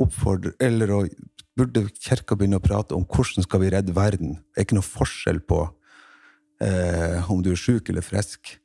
[0.00, 1.00] oppfordre Eller å,
[1.56, 4.36] burde kirka begynne å prate om hvordan skal vi redde verden.
[4.52, 5.62] Det er ikke noe forskjell på
[6.64, 8.56] eh, om du er sjuk eller frisk,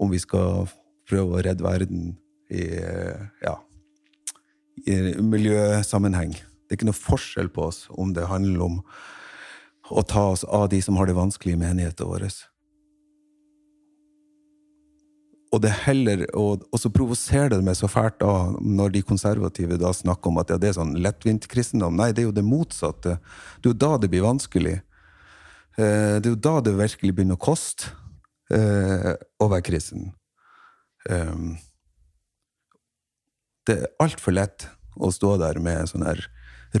[0.00, 0.66] om vi skal
[1.12, 2.14] prøve å redde verden
[2.52, 2.64] i,
[3.44, 3.56] ja,
[4.88, 6.32] i miljøsammenheng.
[6.32, 8.80] Det er ikke noe forskjell på oss om det handler om
[9.92, 12.24] å ta oss av de som har det vanskelig i menigheten vår.
[15.52, 19.76] Og det heller, og, og så provoserer det meg så fælt da, når de konservative
[19.80, 21.98] da snakker om at ja, det er sånn lettvint kristendom.
[21.98, 23.18] Nei, det er jo det motsatte.
[23.60, 24.78] Det er jo da det blir vanskelig.
[25.76, 27.92] Eh, det er jo da det virkelig begynner å koste
[28.48, 30.08] eh, å være kristen.
[31.10, 31.56] Um,
[33.66, 34.66] Det er altfor lett
[34.98, 36.20] å stå der med sånn her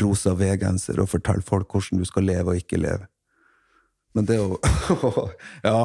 [0.02, 3.06] rosa V-genser og fortelle folk hvordan du skal leve og ikke leve.
[4.14, 4.44] Men det å
[5.68, 5.82] Ja.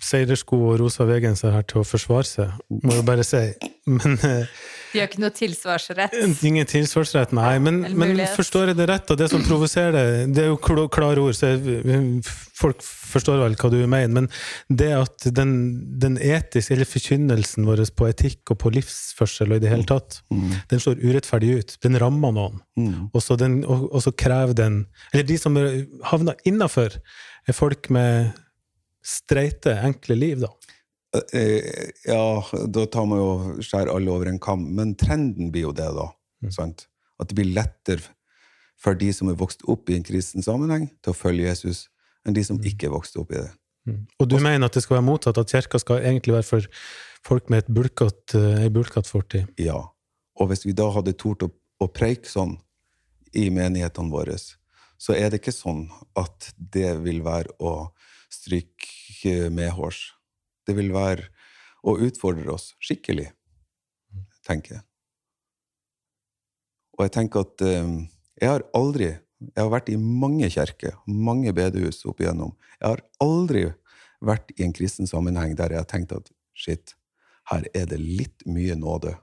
[0.04, 3.44] seilersko og rosa V-genser her til å forsvare seg, må jeg bare si.
[3.90, 4.52] Men eh,
[4.94, 6.14] De har ikke noe tilsvarsrett.
[6.48, 7.58] Ingen tilsvarsrett, nei.
[7.60, 9.12] Men, men forstår jeg det rett?
[9.14, 10.06] Og det som provoserer det,
[10.38, 11.52] det er jo kl- klare ord, så
[12.58, 14.14] folk forstår vel hva du mener.
[14.16, 14.30] Men
[14.70, 15.52] det at den,
[16.02, 20.22] den etiske, eller forkynnelsen vår på etikk og på livsførsel og i det hele tatt,
[20.72, 21.76] den slår urettferdig ut.
[21.84, 22.62] Den rammer noen.
[23.14, 25.56] Og, så den, og, og så krever den Eller de som
[26.12, 26.96] havner innafor,
[27.48, 28.32] er folk med
[29.08, 30.50] streite, enkle liv, da.
[31.34, 33.32] Eh, Ja, da tar man jo
[33.64, 34.68] skjærer alle over en kam.
[34.76, 36.10] Men trenden blir jo det, da.
[36.54, 36.88] Sant?
[37.20, 38.04] At det blir lettere
[38.78, 41.88] for de som er vokst opp i en kristen sammenheng, til å følge Jesus,
[42.28, 43.50] enn de som ikke er vokst opp i det.
[44.20, 46.68] Og du mener at det skal være motsatt, at kirka skal egentlig være for
[47.26, 49.48] folk med eh, ei bulkete fortid?
[49.58, 49.80] Ja.
[50.38, 51.50] Og hvis vi da hadde tort å,
[51.80, 52.58] å preike sånn
[53.34, 54.36] i menighetene våre,
[54.98, 57.90] så er det ikke sånn at det vil være å
[58.34, 60.17] stryke medhårs.
[60.68, 61.30] Det vil være
[61.88, 63.30] å utfordre oss skikkelig,
[64.48, 64.84] tenker jeg.
[66.98, 67.96] Og jeg tenker at eh,
[68.42, 72.56] jeg har aldri Jeg har vært i mange kjerker, mange bedehus opp igjennom.
[72.80, 73.68] Jeg har aldri
[74.26, 76.96] vært i en kristen sammenheng der jeg har tenkt at shit,
[77.52, 79.14] her er det litt mye nåde.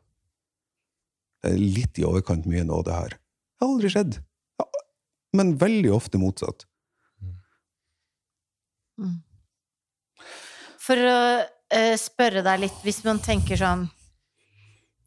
[1.42, 3.16] Det er litt i overkant mye nåde her.
[3.18, 4.20] Det har aldri skjedd.
[4.62, 4.68] Ja,
[5.34, 6.62] Men veldig ofte motsatt.
[10.84, 13.86] For å uh, spørre deg litt, hvis man tenker sånn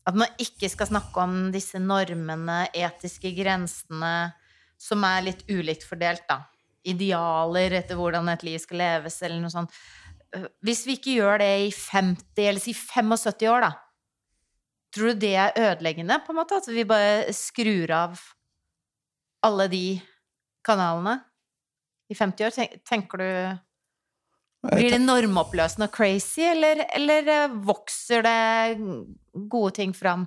[0.08, 4.32] At man ikke skal snakke om disse normene, etiske grensene,
[4.80, 6.46] som er litt ulikt fordelt, da.
[6.88, 9.76] Idealer etter hvordan et liv skal leves, eller noe sånt.
[10.64, 13.74] Hvis vi ikke gjør det i 50, eller si 75 år, da.
[14.96, 16.62] Tror du det er ødeleggende, på en måte?
[16.62, 18.24] At vi bare skrur av
[19.44, 19.86] alle de
[20.66, 21.20] kanalene
[22.08, 22.80] i 50 år?
[22.88, 23.30] Tenker du
[24.72, 28.40] blir det normoppløsende og crazy, eller, eller eh, vokser det
[29.52, 30.26] gode ting fram?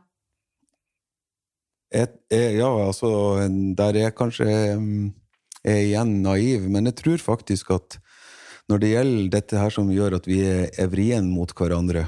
[1.90, 3.10] Et, jeg, ja, altså,
[3.76, 4.46] der er jeg kanskje
[4.78, 5.08] mm,
[5.66, 7.98] er igjen naiv, men jeg tror faktisk at
[8.70, 12.06] når det gjelder dette her som gjør at vi er, evrien mot hverandre,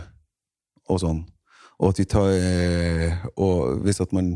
[0.91, 1.25] og sånn,
[1.83, 4.35] og at vi tar eh, Og hvis at man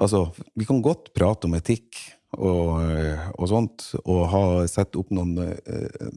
[0.00, 1.98] Altså, vi kan godt prate om etikk
[2.32, 6.08] og, eh, og sånt, og ha sett opp noen eh,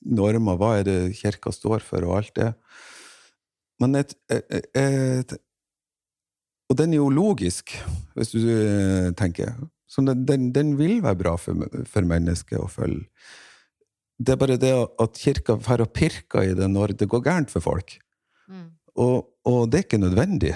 [0.00, 0.58] normer.
[0.60, 2.50] Hva er det kirka står for, og alt det.
[3.80, 5.36] Men et, et, et,
[6.70, 7.72] Og den er jo logisk,
[8.14, 9.54] hvis du eh, tenker.
[9.90, 13.08] Så den, den, den vil være bra for, for mennesket å følge.
[14.20, 17.50] Det er bare det at kirka får og pirker i det når det går gærent
[17.50, 17.96] for folk.
[18.52, 18.68] Mm.
[19.00, 20.52] Og, og det er ikke nødvendig.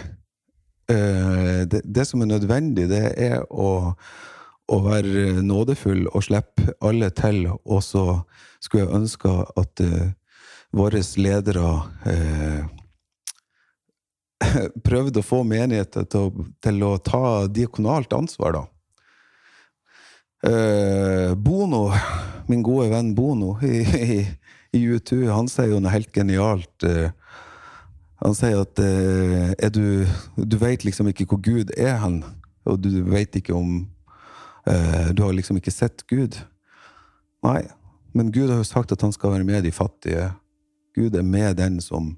[0.93, 3.95] Eh, det, det som er nødvendig, det er å,
[4.73, 7.47] å være nådefull og slippe alle til.
[7.65, 8.05] Og så
[8.63, 10.13] skulle jeg ønske at uh,
[10.75, 11.73] våre ledere
[12.09, 12.63] uh,
[14.89, 18.65] prøvde å få menigheter til til å ta diakonalt ansvar, da.
[20.45, 21.87] Uh, Bono,
[22.51, 24.21] min gode venn Bono i, i,
[24.77, 26.89] i U2, han sier jo noe helt genialt.
[28.25, 28.81] han sier at
[29.73, 32.23] du, du vet liksom ikke hvor Gud er hen,
[32.65, 33.83] og du vet ikke om
[34.65, 36.39] Du har liksom ikke sett Gud.
[37.45, 37.61] Nei,
[38.17, 40.31] men Gud har jo sagt at han skal være med de fattige.
[40.97, 42.15] Gud er med den som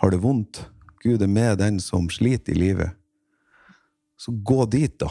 [0.00, 0.62] har det vondt.
[1.04, 2.96] Gud er med den som sliter i livet.
[4.20, 5.10] Så gå dit, da.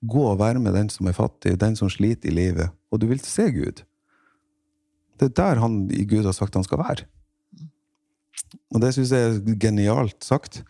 [0.00, 3.08] Gå og være med den som er fattig, den som sliter i livet, og du
[3.10, 3.82] vil se Gud.
[5.20, 7.04] Det er der han i Gud har sagt han skal være.
[8.72, 10.62] Og det syns jeg er genialt sagt.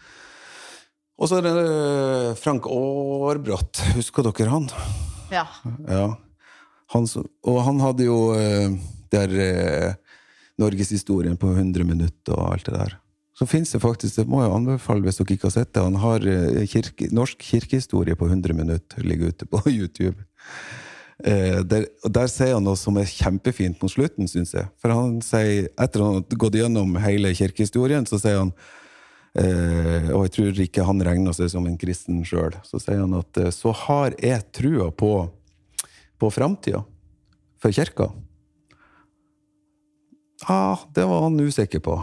[1.21, 3.85] Og så er det eh, Frank Aarbrot.
[3.95, 4.71] Husker dere han?
[5.31, 5.47] Ja.
[5.89, 6.07] Ja.
[6.91, 7.07] Han,
[7.47, 8.73] og han hadde jo eh,
[9.15, 9.93] der eh,
[10.61, 12.97] Norgeshistorien på 100 minutter og alt det der.
[13.39, 15.97] Så fins det faktisk, det må jeg anbefale hvis dere ikke har sett det, han
[16.03, 20.19] har eh, kirke, norsk kirkehistorie på 100 minutter, ligger ute på YouTube.
[21.25, 24.69] Eh, der, og der sier han noe som er kjempefint mot slutten, syns jeg.
[24.81, 28.53] For han sier, etter han har gått gjennom hele kirkehistorien, så sier han
[29.39, 32.57] Eh, og jeg tror ikke han regner seg som en kristen sjøl.
[32.67, 35.13] Så sier han at eh, så har jeg trua på,
[36.19, 36.83] på framtida
[37.63, 38.09] for kirka.
[40.49, 42.01] Ja, det var han usikker på.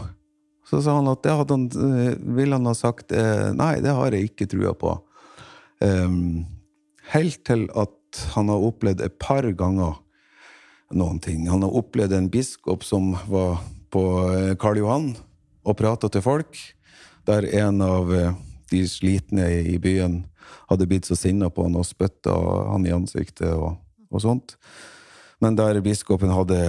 [0.68, 3.96] Så sa han at det hadde han, eh, ville han ha sagt eh, nei, det
[3.98, 4.96] har jeg ikke trua på.
[5.84, 6.48] Um,
[7.14, 7.94] helt til at
[8.34, 10.00] han har opplevd et par ganger
[10.96, 11.44] noen ting.
[11.52, 13.60] Han har opplevd en biskop som var
[13.94, 14.02] på
[14.60, 15.12] Karl Johan
[15.68, 16.58] og prata til folk,
[17.28, 18.34] der en av eh,
[18.72, 20.22] de slitne i byen
[20.68, 22.34] hadde blitt så sinna på han og spytta
[22.72, 23.78] han i ansiktet og,
[24.12, 24.58] og sånt.
[25.44, 26.60] Men der biskopen hadde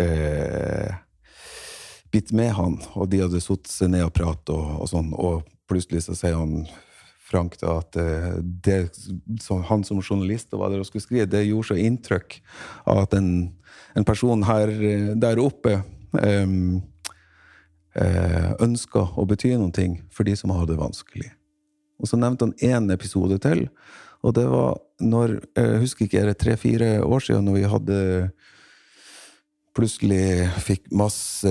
[0.00, 0.94] eh,
[2.10, 5.44] bitt med han, og de hadde satt seg ned og pratet og, og, sånn, og
[5.70, 6.64] plutselig så sier han
[7.30, 8.78] Frank da, at eh, det,
[9.42, 12.40] som han som journalist og hva dere skulle skrive, det gjorde så inntrykk
[12.90, 13.30] av at en,
[13.94, 15.78] en person her eh, der oppe
[16.10, 16.80] um,
[17.94, 21.30] ønska å bety noe for de som har det vanskelig.
[22.00, 23.66] Og så nevnte han én episode til,
[24.22, 27.98] og det var når Jeg husker ikke, er det tre-fire år siden, når vi hadde
[29.76, 31.50] plutselig fikk masse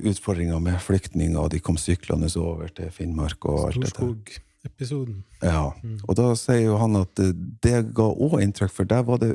[0.00, 3.92] utfordringer med flyktninger, og de kom syklende over til Finnmark og alt dette.
[3.96, 5.18] Storskog-episoden.
[5.42, 5.72] Ja.
[5.82, 5.98] Mm.
[6.06, 7.20] Og da sier jo han at
[7.66, 9.34] det ga òg inntrykk, for der var det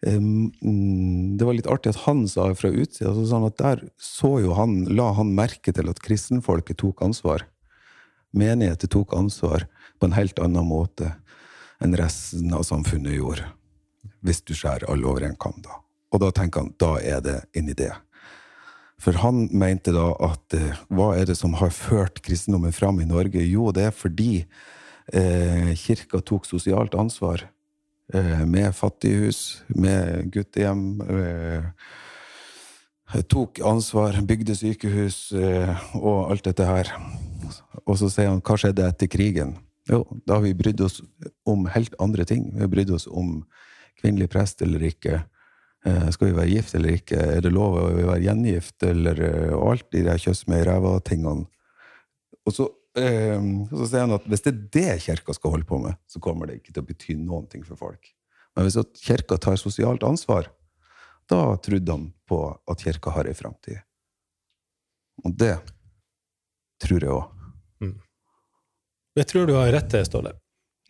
[0.00, 4.86] Det var litt artig at han sa fra utsida sånn at der så jo han,
[4.88, 7.44] la han merke til at kristenfolket tok ansvar.
[8.32, 9.66] Menigheter tok ansvar
[10.00, 11.12] på en helt annen måte
[11.84, 13.44] enn resten av samfunnet gjorde.
[14.24, 15.82] Hvis du skjærer alle over en kam, da.
[16.12, 17.90] Og da tenker han da er det en idé.
[19.00, 23.08] For han mente da at eh, hva er det som har ført kristendommen fram i
[23.08, 23.40] Norge?
[23.48, 24.44] Jo, det er fordi
[25.12, 27.46] eh, kirka tok sosialt ansvar.
[28.14, 31.00] Eh, med fattighus, med guttehjem.
[31.00, 31.64] Eh,
[33.30, 36.90] tok ansvar, bygde sykehus eh, og alt dette her.
[37.84, 39.54] Og så sier han hva skjedde etter krigen?
[39.90, 41.00] Jo, da har vi brydd oss
[41.46, 42.48] om helt andre ting.
[42.54, 43.44] Vi har brydd oss om
[44.00, 45.22] kvinnelig prest eller ikke.
[46.12, 47.16] Skal vi være gift eller ikke?
[47.38, 48.76] Er det lov å være gjengift?
[48.86, 49.18] Eller
[49.56, 51.48] alt de der kjøss med ræva-tingene.
[52.46, 55.98] Og så, så, sier han at hvis det er det kirka skal holde på med,
[56.10, 58.10] så kommer det ikke til å bety noen ting for folk.
[58.56, 60.50] Men hvis kirka tar sosialt ansvar,
[61.30, 63.78] da trodde han på at kirka har ei framtid.
[65.22, 65.54] Og det
[66.82, 67.46] tror jeg òg.
[67.84, 67.96] Mm.
[69.20, 70.34] Jeg tror du har rett, til, Ståle.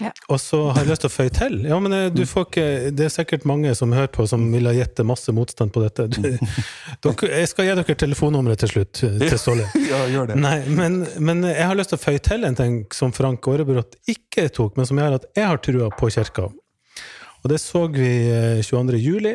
[0.00, 0.10] Ja.
[0.32, 1.56] Og så har jeg lyst til å føye til.
[1.68, 4.68] Ja, men eh, du får ikke, Det er sikkert mange som hører på, som vil
[4.70, 6.06] ha gitt masse motstand på dette.
[6.14, 6.22] Du,
[7.04, 9.68] dere, jeg skal gi dere telefonnummeret til slutt, eh, til Ståle.
[9.90, 10.38] Ja, gjør det.
[10.40, 13.98] Nei, men, men, jeg har lyst til å føye til en ting som Frank Aarebrot
[14.10, 16.48] ikke tok, men som gjør at jeg har trua på kirka.
[17.40, 18.10] Og det så vi
[18.64, 18.96] 22.
[18.96, 19.34] Eh, juli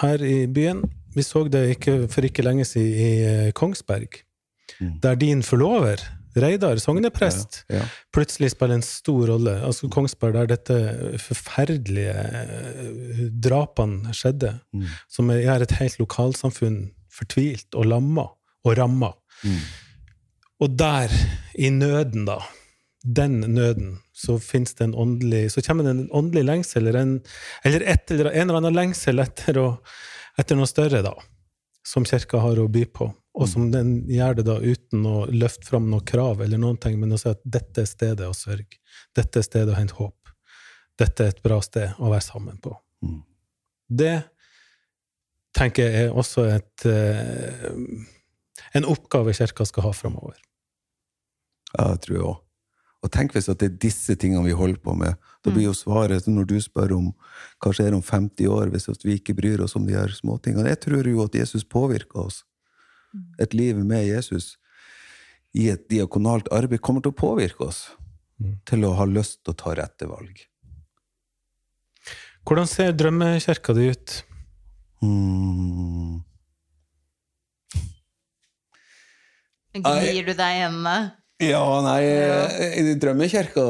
[0.00, 0.84] her i byen.
[1.16, 4.22] Vi så det ikke, for ikke lenge siden i Kongsberg,
[4.80, 4.96] mm.
[5.04, 6.00] der din forlover
[6.42, 7.86] Reidar, sogneprest, ja, ja.
[8.14, 9.54] plutselig spiller en stor rolle.
[9.64, 10.76] Altså Kongsberg, der dette
[11.22, 14.86] forferdelige eh, drapene skjedde, mm.
[15.16, 16.80] som gjør et helt lokalsamfunn
[17.16, 18.26] fortvilt og lamma
[18.66, 19.12] og ramma.
[19.46, 19.58] Mm.
[20.64, 21.12] Og der,
[21.60, 22.40] i nøden, da,
[23.06, 27.12] den nøden, så fins det en åndelig Så kommer det en åndelig lengsel, eller en,
[27.64, 29.68] eller, et, eller en eller annen lengsel etter, å,
[30.40, 31.12] etter noe større, da,
[31.86, 35.68] som kirka har å by på og som den gjør det da uten å løfte
[35.68, 38.78] fram noe krav eller noen ting, men å si at dette er stedet å sørge.
[39.16, 40.32] Dette er stedet å hente håp.
[40.96, 42.72] Dette er et bra sted å være sammen på.
[43.04, 43.20] Mm.
[44.00, 44.14] Det
[45.56, 47.68] tenker jeg er også et, eh,
[48.80, 50.40] en oppgave Kirka skal ha framover.
[51.76, 52.42] Ja, det tror jeg òg.
[53.04, 55.20] Og tenk hvis at det er disse tingene vi holder på med.
[55.44, 55.82] Da blir jo mm.
[55.84, 57.12] svaret når du spør om
[57.62, 60.72] hva skjer om 50 år hvis vi ikke bryr oss om de her småtingene.
[60.72, 62.42] Jeg tror jo at Jesus påvirker oss.
[63.16, 63.24] Mm.
[63.40, 64.56] et liv med Jesus
[65.56, 67.86] i et diakonalt arbeid kommer til å påvirke oss
[68.42, 68.58] mm.
[68.68, 70.42] til å ha lyst til å ta rette valg.
[72.46, 74.16] Hvordan ser drømmekirka di ut?
[75.02, 76.20] Mm.
[79.76, 80.96] Gnir du deg i hendene?
[81.42, 82.94] Ja, nei ja.
[83.00, 83.64] Drømmekirka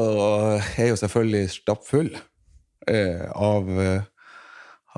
[0.77, 2.13] er jo selvfølgelig stappfull
[2.87, 4.03] eh, av, eh,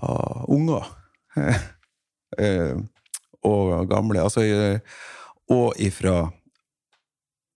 [0.01, 0.89] av unger.
[3.47, 4.21] og gamle.
[4.23, 4.79] Altså, eh,
[5.49, 6.31] og ifra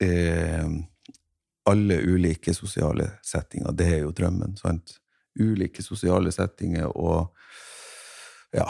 [0.01, 0.67] eh,
[1.69, 3.71] alle ulike sosiale settinger.
[3.71, 4.97] Det er jo drømmen, sant?
[5.39, 7.31] Ulike sosiale settinger og
[8.53, 8.67] ja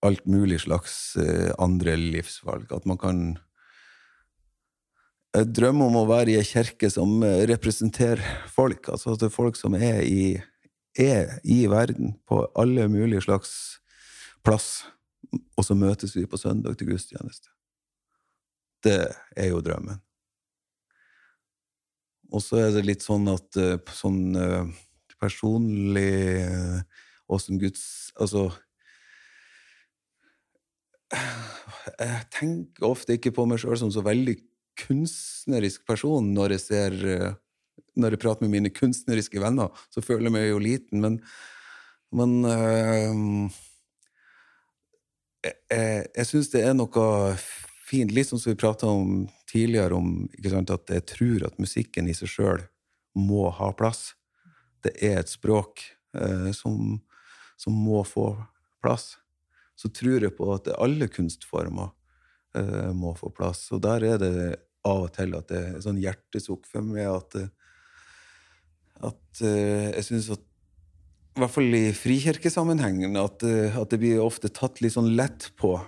[0.00, 2.70] Alt mulig slags eh, andre livsvalg.
[2.72, 3.18] At man kan
[5.34, 8.88] drømme om å være i ei kirke som eh, representerer folk.
[8.88, 10.40] Altså at det er folk som er i,
[10.96, 13.52] er i verden, på alle mulige slags
[14.40, 14.86] plass
[15.30, 17.52] og så møtes vi på søndag til gudstjeneste.
[18.84, 19.02] Det
[19.36, 20.00] er jo drømmen.
[22.30, 24.70] og så er det litt sånn at eh, sånn eh,
[25.20, 26.80] personlig eh,
[27.30, 28.48] og som Guds Altså
[31.10, 34.36] Jeg tenker ofte ikke på meg sjøl som så veldig
[34.80, 37.32] kunstnerisk person når jeg ser eh,
[37.98, 41.18] Når jeg prater med mine kunstneriske venner, så føler jeg meg jo liten, men,
[42.14, 43.10] men eh,
[45.44, 47.36] jeg, jeg, syns det er noe
[47.88, 52.16] fint, sånn som vi prata om tidligere, om sant, at jeg tror at musikken i
[52.16, 52.64] seg sjøl
[53.18, 54.12] må ha plass.
[54.84, 55.82] Det er et språk
[56.16, 57.00] eh, som,
[57.58, 58.32] som må få
[58.82, 59.16] plass.
[59.76, 61.90] Så tror jeg på at alle kunstformer
[62.56, 63.66] eh, må få plass.
[63.74, 64.34] Og der er det
[64.86, 67.36] av og til at det er sånn hjertesukk for meg at,
[69.10, 70.46] at eh, jeg syns at
[71.36, 75.50] i hvert fall i frikirkesammenhengen, at, eh, at det blir ofte tatt litt sånn lett
[75.56, 75.80] på.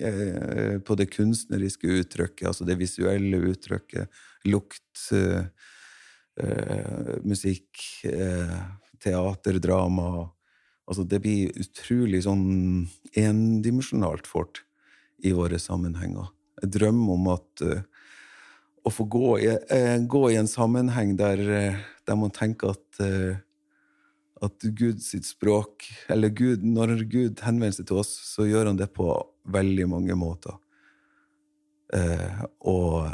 [0.00, 4.08] eh, På det kunstneriske uttrykket, altså det visuelle uttrykket.
[4.44, 5.46] Lukt, eh,
[6.38, 7.68] eh, musikk,
[9.00, 10.30] teater, drama.
[10.88, 14.64] Altså det blir utrolig sånn endimensjonalt fort
[15.24, 16.28] i våre sammenhenger.
[16.62, 17.82] Jeg drømmer om at eh,
[18.84, 19.48] å få gå i,
[20.06, 21.40] gå i en sammenheng der,
[22.06, 23.00] der man tenker at
[24.44, 28.80] at Gud sitt språk, eller Gud, når Gud henvender seg til oss, så gjør han
[28.80, 29.08] det på
[29.52, 30.58] veldig mange måter.
[31.94, 33.08] Eh, og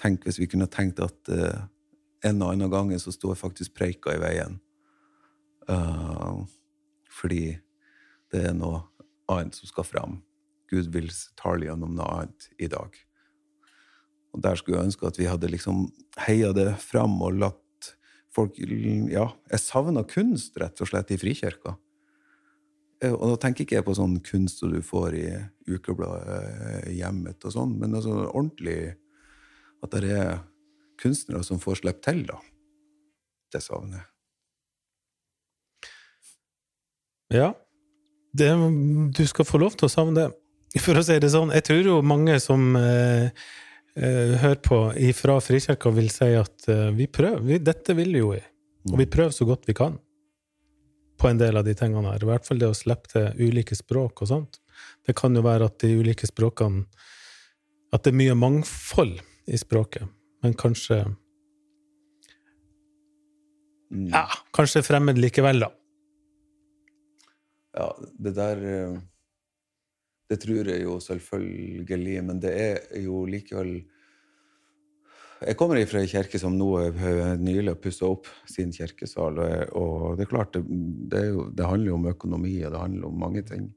[0.00, 1.66] tenk hvis vi kunne tenkt at eh,
[2.28, 4.58] en og annen gang så står faktisk preika i veien.
[5.68, 6.40] Eh,
[7.10, 7.44] fordi
[8.30, 8.84] det er noe
[9.30, 10.20] annet som skal fram.
[10.70, 11.10] Gud vil
[11.40, 12.94] tale gjennom noe annet i dag.
[14.30, 15.88] Og der skulle jeg ønske at vi hadde liksom
[16.28, 17.58] heia det fram og latt
[18.34, 21.76] folk Ja, jeg savner kunst, rett og slett, i frikirka.
[23.02, 25.26] Eh, Og da tenker ikke jeg på sånn kunst som du får i
[25.70, 28.94] ukebladet eh, Hjemmet og sånn, men altså ordentlig
[29.82, 30.40] At det er
[31.00, 32.36] kunstnere som får slippe til, da.
[33.50, 34.06] Det savner jeg.
[37.40, 37.54] Ja.
[38.36, 38.50] Det,
[39.16, 40.28] du skal få lov til å savne det.
[40.84, 43.32] For å si det sånn, jeg tror jo mange som eh,
[43.96, 44.78] eh, hører på
[45.16, 47.42] fra Frikirka, vil si at eh, vi prøver.
[47.46, 48.40] Vi, dette vil jo vi.
[48.90, 49.98] Og vi prøver så godt vi kan
[51.20, 52.22] på en del av de tingene her.
[52.24, 54.60] I hvert fall det å slippe til ulike språk og sånt.
[55.04, 56.86] Det kan jo være at de ulike språkene
[57.92, 59.18] At det er mye mangfold
[59.50, 60.06] i språket,
[60.44, 61.02] men kanskje
[63.90, 64.06] Mm.
[64.12, 65.70] Ja, kanskje fremmed likevel, da.
[67.74, 67.86] Ja,
[68.22, 68.98] det der eh,
[70.30, 73.80] Det tror jeg jo selvfølgelig, men det er jo likevel
[75.40, 79.38] Jeg kommer fra ei kirke som nå er nylig har pussa opp sin kirkesal,
[79.72, 83.08] og, det er klart, det, er jo, det handler jo om økonomi, og det handler
[83.08, 83.70] om mange ting.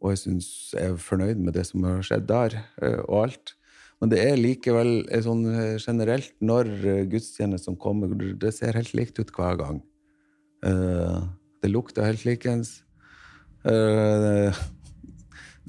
[0.00, 3.54] Og jeg syns jeg er fornøyd med det som har skjedd der, eh, og alt.
[4.00, 8.94] Men det er likevel eh, sånn eh, generelt, når eh, gudstjenestene kommer, det ser helt
[8.96, 9.82] likt ut hver gang.
[10.66, 11.18] Eh,
[11.62, 12.78] det lukter helt likens.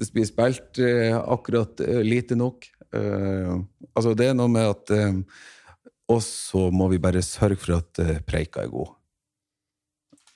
[0.00, 2.64] Det blir spilt eh, akkurat eh, lite nok.
[2.96, 3.52] Eh,
[3.92, 5.20] altså, det er noe med at eh,
[6.10, 8.96] Og så må vi bare sørge for at eh, preika er god.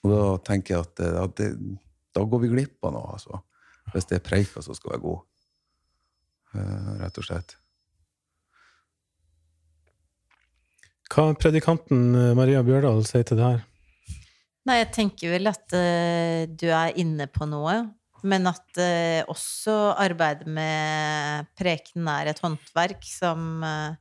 [0.04, 1.50] Og da tenker jeg at, eh, at det,
[2.14, 3.40] da går vi glipp av noe, altså.
[3.94, 5.24] Hvis det er preika som skal være god.
[6.54, 7.56] Eh, rett og slett.
[11.14, 13.64] Hva predikanten Maria Bjørdal sier til det her?
[14.64, 17.74] Nei, jeg tenker vel at uh, du er inne på noe,
[18.24, 23.94] men at eh, også arbeidet med preken er et håndverk som eh,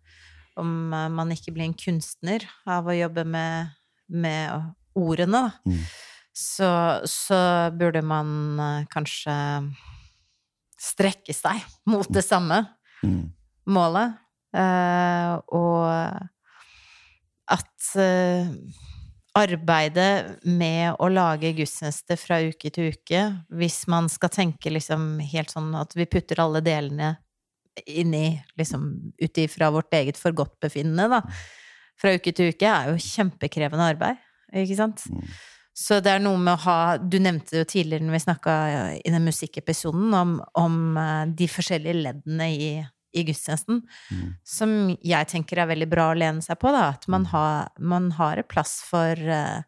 [0.55, 3.71] Om eh, man ikke blir en kunstner av å jobbe med,
[4.07, 5.79] med ordene, da, Mm.
[6.33, 6.69] så,
[7.09, 7.39] så
[7.73, 8.29] burde man
[8.61, 9.33] eh, kanskje
[10.79, 12.63] strekke seg mot det samme
[13.03, 13.33] Mm.
[13.67, 14.13] målet.
[14.55, 16.29] Eh, og
[17.51, 18.47] at eh,
[19.37, 23.23] arbeidet med å lage gudstjeneste fra uke til uke,
[23.57, 27.15] hvis man skal tenke liksom helt sånn at vi putter alle delene
[27.89, 28.85] inni liksom
[29.17, 31.23] ut ifra vårt eget forgodtbefinnende, da,
[31.99, 34.21] fra uke til uke, er jo kjempekrevende arbeid,
[34.53, 35.05] ikke sant?
[35.09, 35.25] Mm.
[35.73, 38.55] Så det er noe med å ha Du nevnte jo tidligere når vi snakka
[38.99, 42.67] i den musikkepisoden om, om eh, de forskjellige leddene i,
[43.13, 44.35] i gudstjenesten, Mm.
[44.43, 46.89] som jeg tenker er veldig bra å lene seg på, da.
[46.95, 49.61] At man har, man har et plass for uh,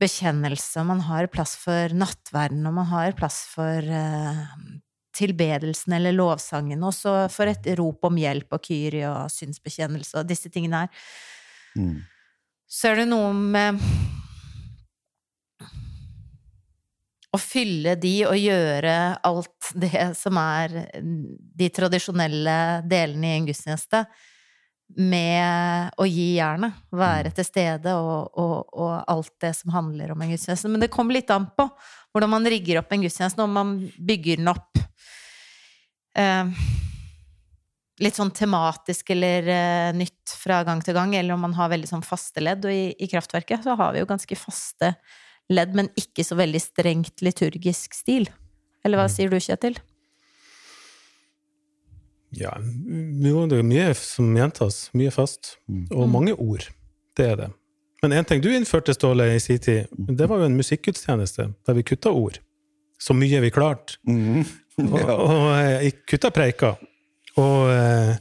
[0.00, 4.46] bekjennelse, man har et plass for nattverden, og man har et plass for uh,
[5.12, 10.30] tilbedelsen eller lovsangen, og så for et rop om hjelp og kyrie og synsbekjennelse og
[10.30, 11.04] disse tingene her.
[11.76, 12.00] Mm.
[12.72, 13.82] Så er det noe med
[17.32, 22.56] å fylle de og gjøre alt det som er de tradisjonelle
[22.88, 24.04] delene i en gudstjeneste,
[24.92, 26.76] med å gi jernet.
[26.92, 30.68] Være til stede og, og, og alt det som handler om en gudstjeneste.
[30.68, 31.64] Men det kommer litt an på
[32.12, 34.82] hvordan man rigger opp en gudstjeneste, om man bygger den opp
[36.20, 36.52] eh,
[38.04, 41.88] litt sånn tematisk eller eh, nytt fra gang til gang, eller om man har veldig
[41.88, 42.68] sånn faste ledd.
[42.68, 45.20] Og i, i Kraftverket så har vi jo ganske faste ledd,
[45.74, 48.28] men ikke så veldig strengt liturgisk stil.
[48.84, 49.76] Eller hva sier du, Kjetil?
[52.32, 54.86] Ja, det er mye som gjentas.
[54.96, 55.56] Mye fast.
[55.92, 56.68] Og mange ord.
[57.16, 57.50] Det er det.
[58.02, 61.76] Men én ting du innførte, Ståle, i sin tid, det var jo en musikkgudstjeneste der
[61.76, 62.40] vi kutta ord.
[62.98, 63.98] Så mye vi klarte.
[64.08, 65.12] Og, Ja.
[65.12, 65.50] og
[65.84, 66.78] eh, kutta preiker.
[67.36, 68.16] Og, eh,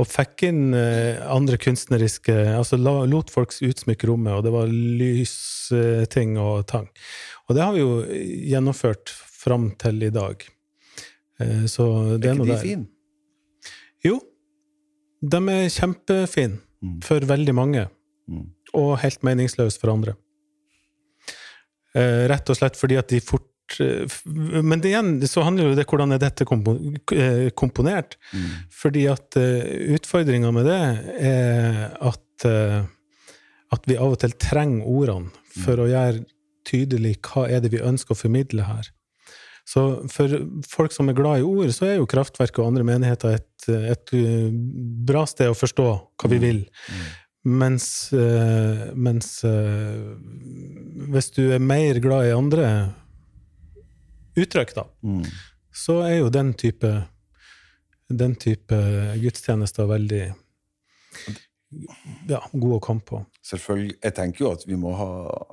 [0.00, 6.38] og fikk inn eh, andre kunstneriske Altså lot folk utsmykke rommet, og det var lysting
[6.40, 6.88] og tang.
[7.48, 8.00] Og det har vi jo
[8.48, 10.42] gjennomført fram til i dag.
[11.40, 12.62] Eh, Så det Er er ikke de der.
[12.62, 12.86] fine?
[14.04, 14.20] Jo,
[15.22, 17.00] de er kjempefine Mm.
[17.02, 17.88] for veldig mange,
[18.28, 18.48] Mm.
[18.74, 20.14] og helt meningsløse for andre.
[21.94, 23.44] Eh, rett og slett fordi at de fort
[23.80, 24.16] eh,
[24.62, 28.18] Men det igjen så handler jo det hvordan er dette eh, komponert.
[28.32, 28.48] Mm.
[28.82, 30.80] Fordi at uh, utfordringa med det
[31.30, 32.82] er at, eh,
[33.72, 35.32] at vi av og til trenger ordene
[35.64, 36.24] for å gjøre
[36.68, 38.90] tydelig hva er det vi ønsker å formidle her.
[39.68, 40.32] Så for
[40.66, 44.14] folk som er glad i ord, så er jo Kraftverket og andre menigheter et, et
[44.18, 44.48] eh,
[45.06, 46.64] bra sted å forstå hva vi vil.
[47.42, 50.02] Mens, eh, mens eh,
[51.14, 52.66] hvis du er mer glad i andre
[54.36, 55.24] uttrykk, da, Mm.
[55.72, 56.92] så er jo den type
[58.12, 58.76] den type
[59.22, 60.24] gudstjenester veldig
[62.28, 63.22] ja, god å komme på.
[63.46, 63.94] Selvfølgelig.
[64.02, 65.12] Jeg tenker jo at vi må ha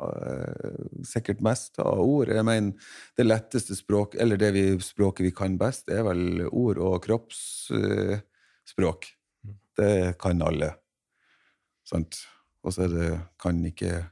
[0.10, 2.32] eh, sikkert mest av ord.
[2.36, 6.82] Jeg mener, det letteste språk, eller det vi, språket vi kan best, er vel ord
[6.84, 9.10] og kroppsspråk.
[9.80, 10.74] det kan alle.
[11.88, 12.18] Sant?
[12.68, 14.10] Og så er det, kan ikke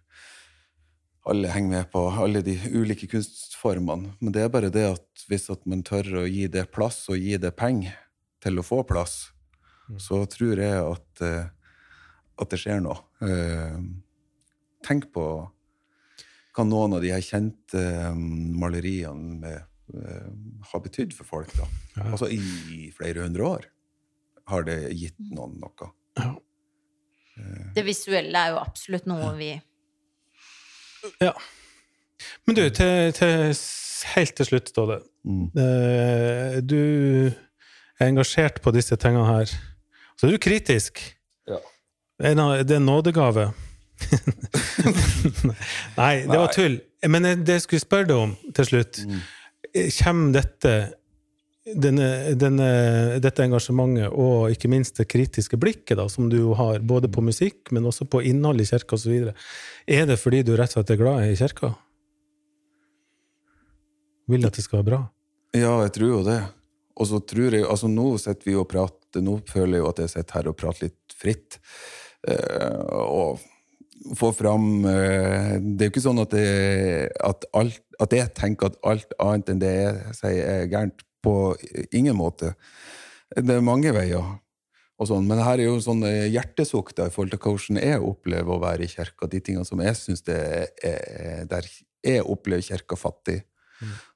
[1.29, 4.13] alle henger med på alle de ulike kunstformene.
[4.19, 7.19] Men det er bare det at hvis at man tør å gi det plass, og
[7.19, 7.95] gi det penger
[8.43, 9.27] til å få plass,
[10.01, 11.53] så tror jeg at eh,
[12.37, 12.97] at det skjer noe.
[13.25, 13.77] Eh,
[14.85, 15.23] tenk på
[16.57, 19.73] hva noen av de her kjente eh, maleriene med,
[20.67, 21.51] har betydd for folk.
[21.55, 21.65] da.
[21.95, 22.09] Ja.
[22.11, 23.67] Altså i flere hundre år
[24.51, 25.87] har det gitt noen noe.
[26.19, 26.33] Ja.
[27.71, 29.53] Det visuelle er jo absolutt noe vi
[31.21, 31.31] ja.
[32.47, 33.53] Men du, til, til,
[34.15, 34.99] helt til slutt, Ståle.
[35.27, 35.45] Mm.
[35.59, 36.77] Eh, du
[37.99, 39.51] er engasjert på disse tingene her.
[40.17, 41.01] Så er du kritisk.
[41.47, 41.59] Ja.
[42.23, 43.49] Av- Det er en nådegave.
[45.97, 46.79] Nei, det var tull.
[47.07, 49.19] Men det jeg skulle spørre deg om til slutt Mm.
[49.99, 50.71] Kommer dette
[51.75, 52.67] denne, denne,
[53.23, 57.71] dette engasjementet og ikke minst det kritiske blikket da, som du har, både på musikk,
[57.75, 59.33] men også på innhold i kirka osv.,
[59.87, 61.73] er det fordi du rett og slett er glad i kirka?
[64.27, 65.01] Vil at det skal være bra?
[65.55, 66.41] Ja, jeg tror jo det.
[66.97, 70.01] Og så tror jeg Altså, nå sitter vi og prater Nå føler jeg jo at
[70.01, 71.59] jeg sitter her og prater litt fritt.
[72.27, 73.39] Eh, og
[74.17, 78.71] får fram eh, Det er jo ikke sånn at, det, at, alt, at jeg tenker
[78.71, 81.06] at alt annet enn det jeg sier, er gærent.
[81.23, 81.55] På
[81.91, 82.53] ingen måte.
[83.35, 84.37] Det er mange veier.
[84.97, 85.27] Og sånn.
[85.29, 88.87] Men her er jo sånn eh, hjertesukk i forhold til hvordan jeg opplever å være
[88.87, 89.29] i kirka.
[89.29, 90.39] De tingene som jeg syns det
[90.85, 91.67] er Der
[92.07, 93.41] jeg opplever kirka fattig.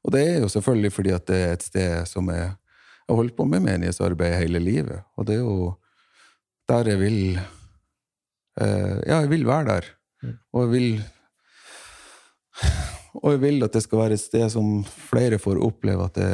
[0.02, 3.36] Og det er jo selvfølgelig fordi at det er et sted som jeg har holdt
[3.38, 5.04] på med menighetsarbeid hele livet.
[5.18, 5.74] Og det er jo
[6.72, 9.92] der jeg vil eh, Ja, jeg vil være der.
[10.54, 10.90] Og jeg vil
[13.22, 16.32] Og jeg vil at det skal være et sted som flere får oppleve at det,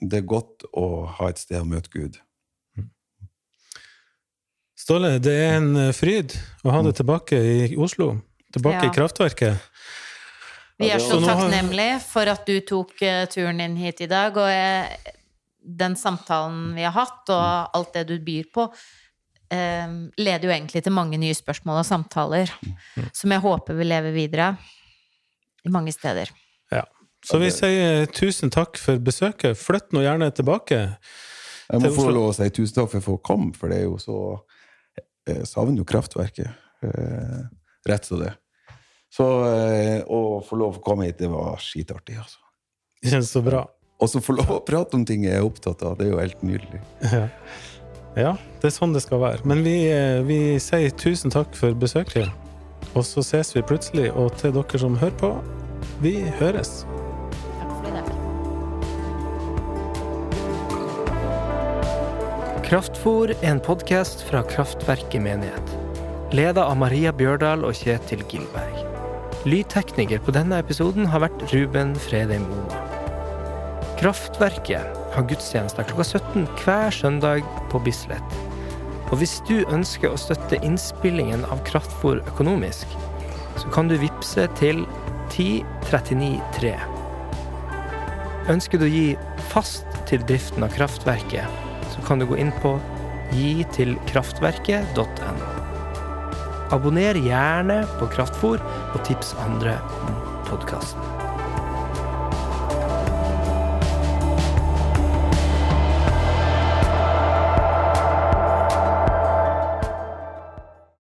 [0.00, 2.18] det er godt å ha et sted å møte Gud.
[4.84, 6.34] Ståle, det er en eh, fryd
[6.66, 8.16] å ha deg tilbake i Oslo.
[8.52, 8.90] Tilbake Ja.
[8.90, 9.70] i kraftverket.
[10.78, 14.50] Vi er så takknemlige for at du tok eh, turen inn hit i dag, og
[14.50, 14.90] eh,
[15.64, 18.66] den samtalen vi har hatt, og alt det du byr på,
[19.54, 22.50] eh, leder jo egentlig til mange nye spørsmål og samtaler,
[23.14, 24.56] som jeg håper vil leve videre
[25.64, 26.34] i mange steder.
[26.74, 26.82] Ja.
[27.24, 29.56] Så vi sier tusen takk for besøket.
[29.56, 30.80] Flytt nå gjerne tilbake.
[31.70, 33.72] Jeg må Til få lov å si tusen takk for at jeg får komme, for
[33.72, 34.18] det er jo så
[35.24, 36.50] Jeg savner jo kraftverket.
[36.84, 37.44] Eh,
[37.88, 38.34] Rett som det.
[39.12, 42.40] Så eh, å få lov å komme hit, det var skitartig, altså.
[43.00, 43.62] Det kjennes så bra.
[44.02, 46.20] Og så få lov å prate om ting jeg er opptatt av, det er jo
[46.20, 46.80] helt nydelig.
[47.12, 47.24] Ja.
[48.18, 49.44] ja, det er sånn det skal være.
[49.48, 52.32] Men vi, eh, vi sier tusen takk for besøket.
[52.92, 54.10] Og så ses vi plutselig.
[54.12, 55.32] Og til dere som hører på,
[56.04, 56.82] vi høres.
[62.64, 65.72] Kraftfor en podkast fra Kraftverket menighet.
[66.32, 68.78] Leda av Maria Bjørdal og Kjetil Gilberg.
[69.44, 72.78] Lydtekniker på denne episoden har vært Ruben Fredheim Oma.
[74.00, 78.38] Kraftverket har gudstjenester klokka 17 hver søndag på Bislett.
[79.10, 82.96] Og hvis du ønsker å støtte innspillingen av Kraftfor økonomisk,
[83.60, 84.86] så kan du vippse til
[85.36, 86.72] 10393.
[88.56, 89.06] Ønsker du å gi
[89.52, 91.63] fast til driften av kraftverket,
[91.94, 92.74] så kan du gå inn på
[93.34, 95.50] gitilkraftverket.no.
[96.74, 98.58] Abonner gjerne på Kraftfor,
[98.94, 100.14] og tips andre om
[100.48, 101.13] podkasten.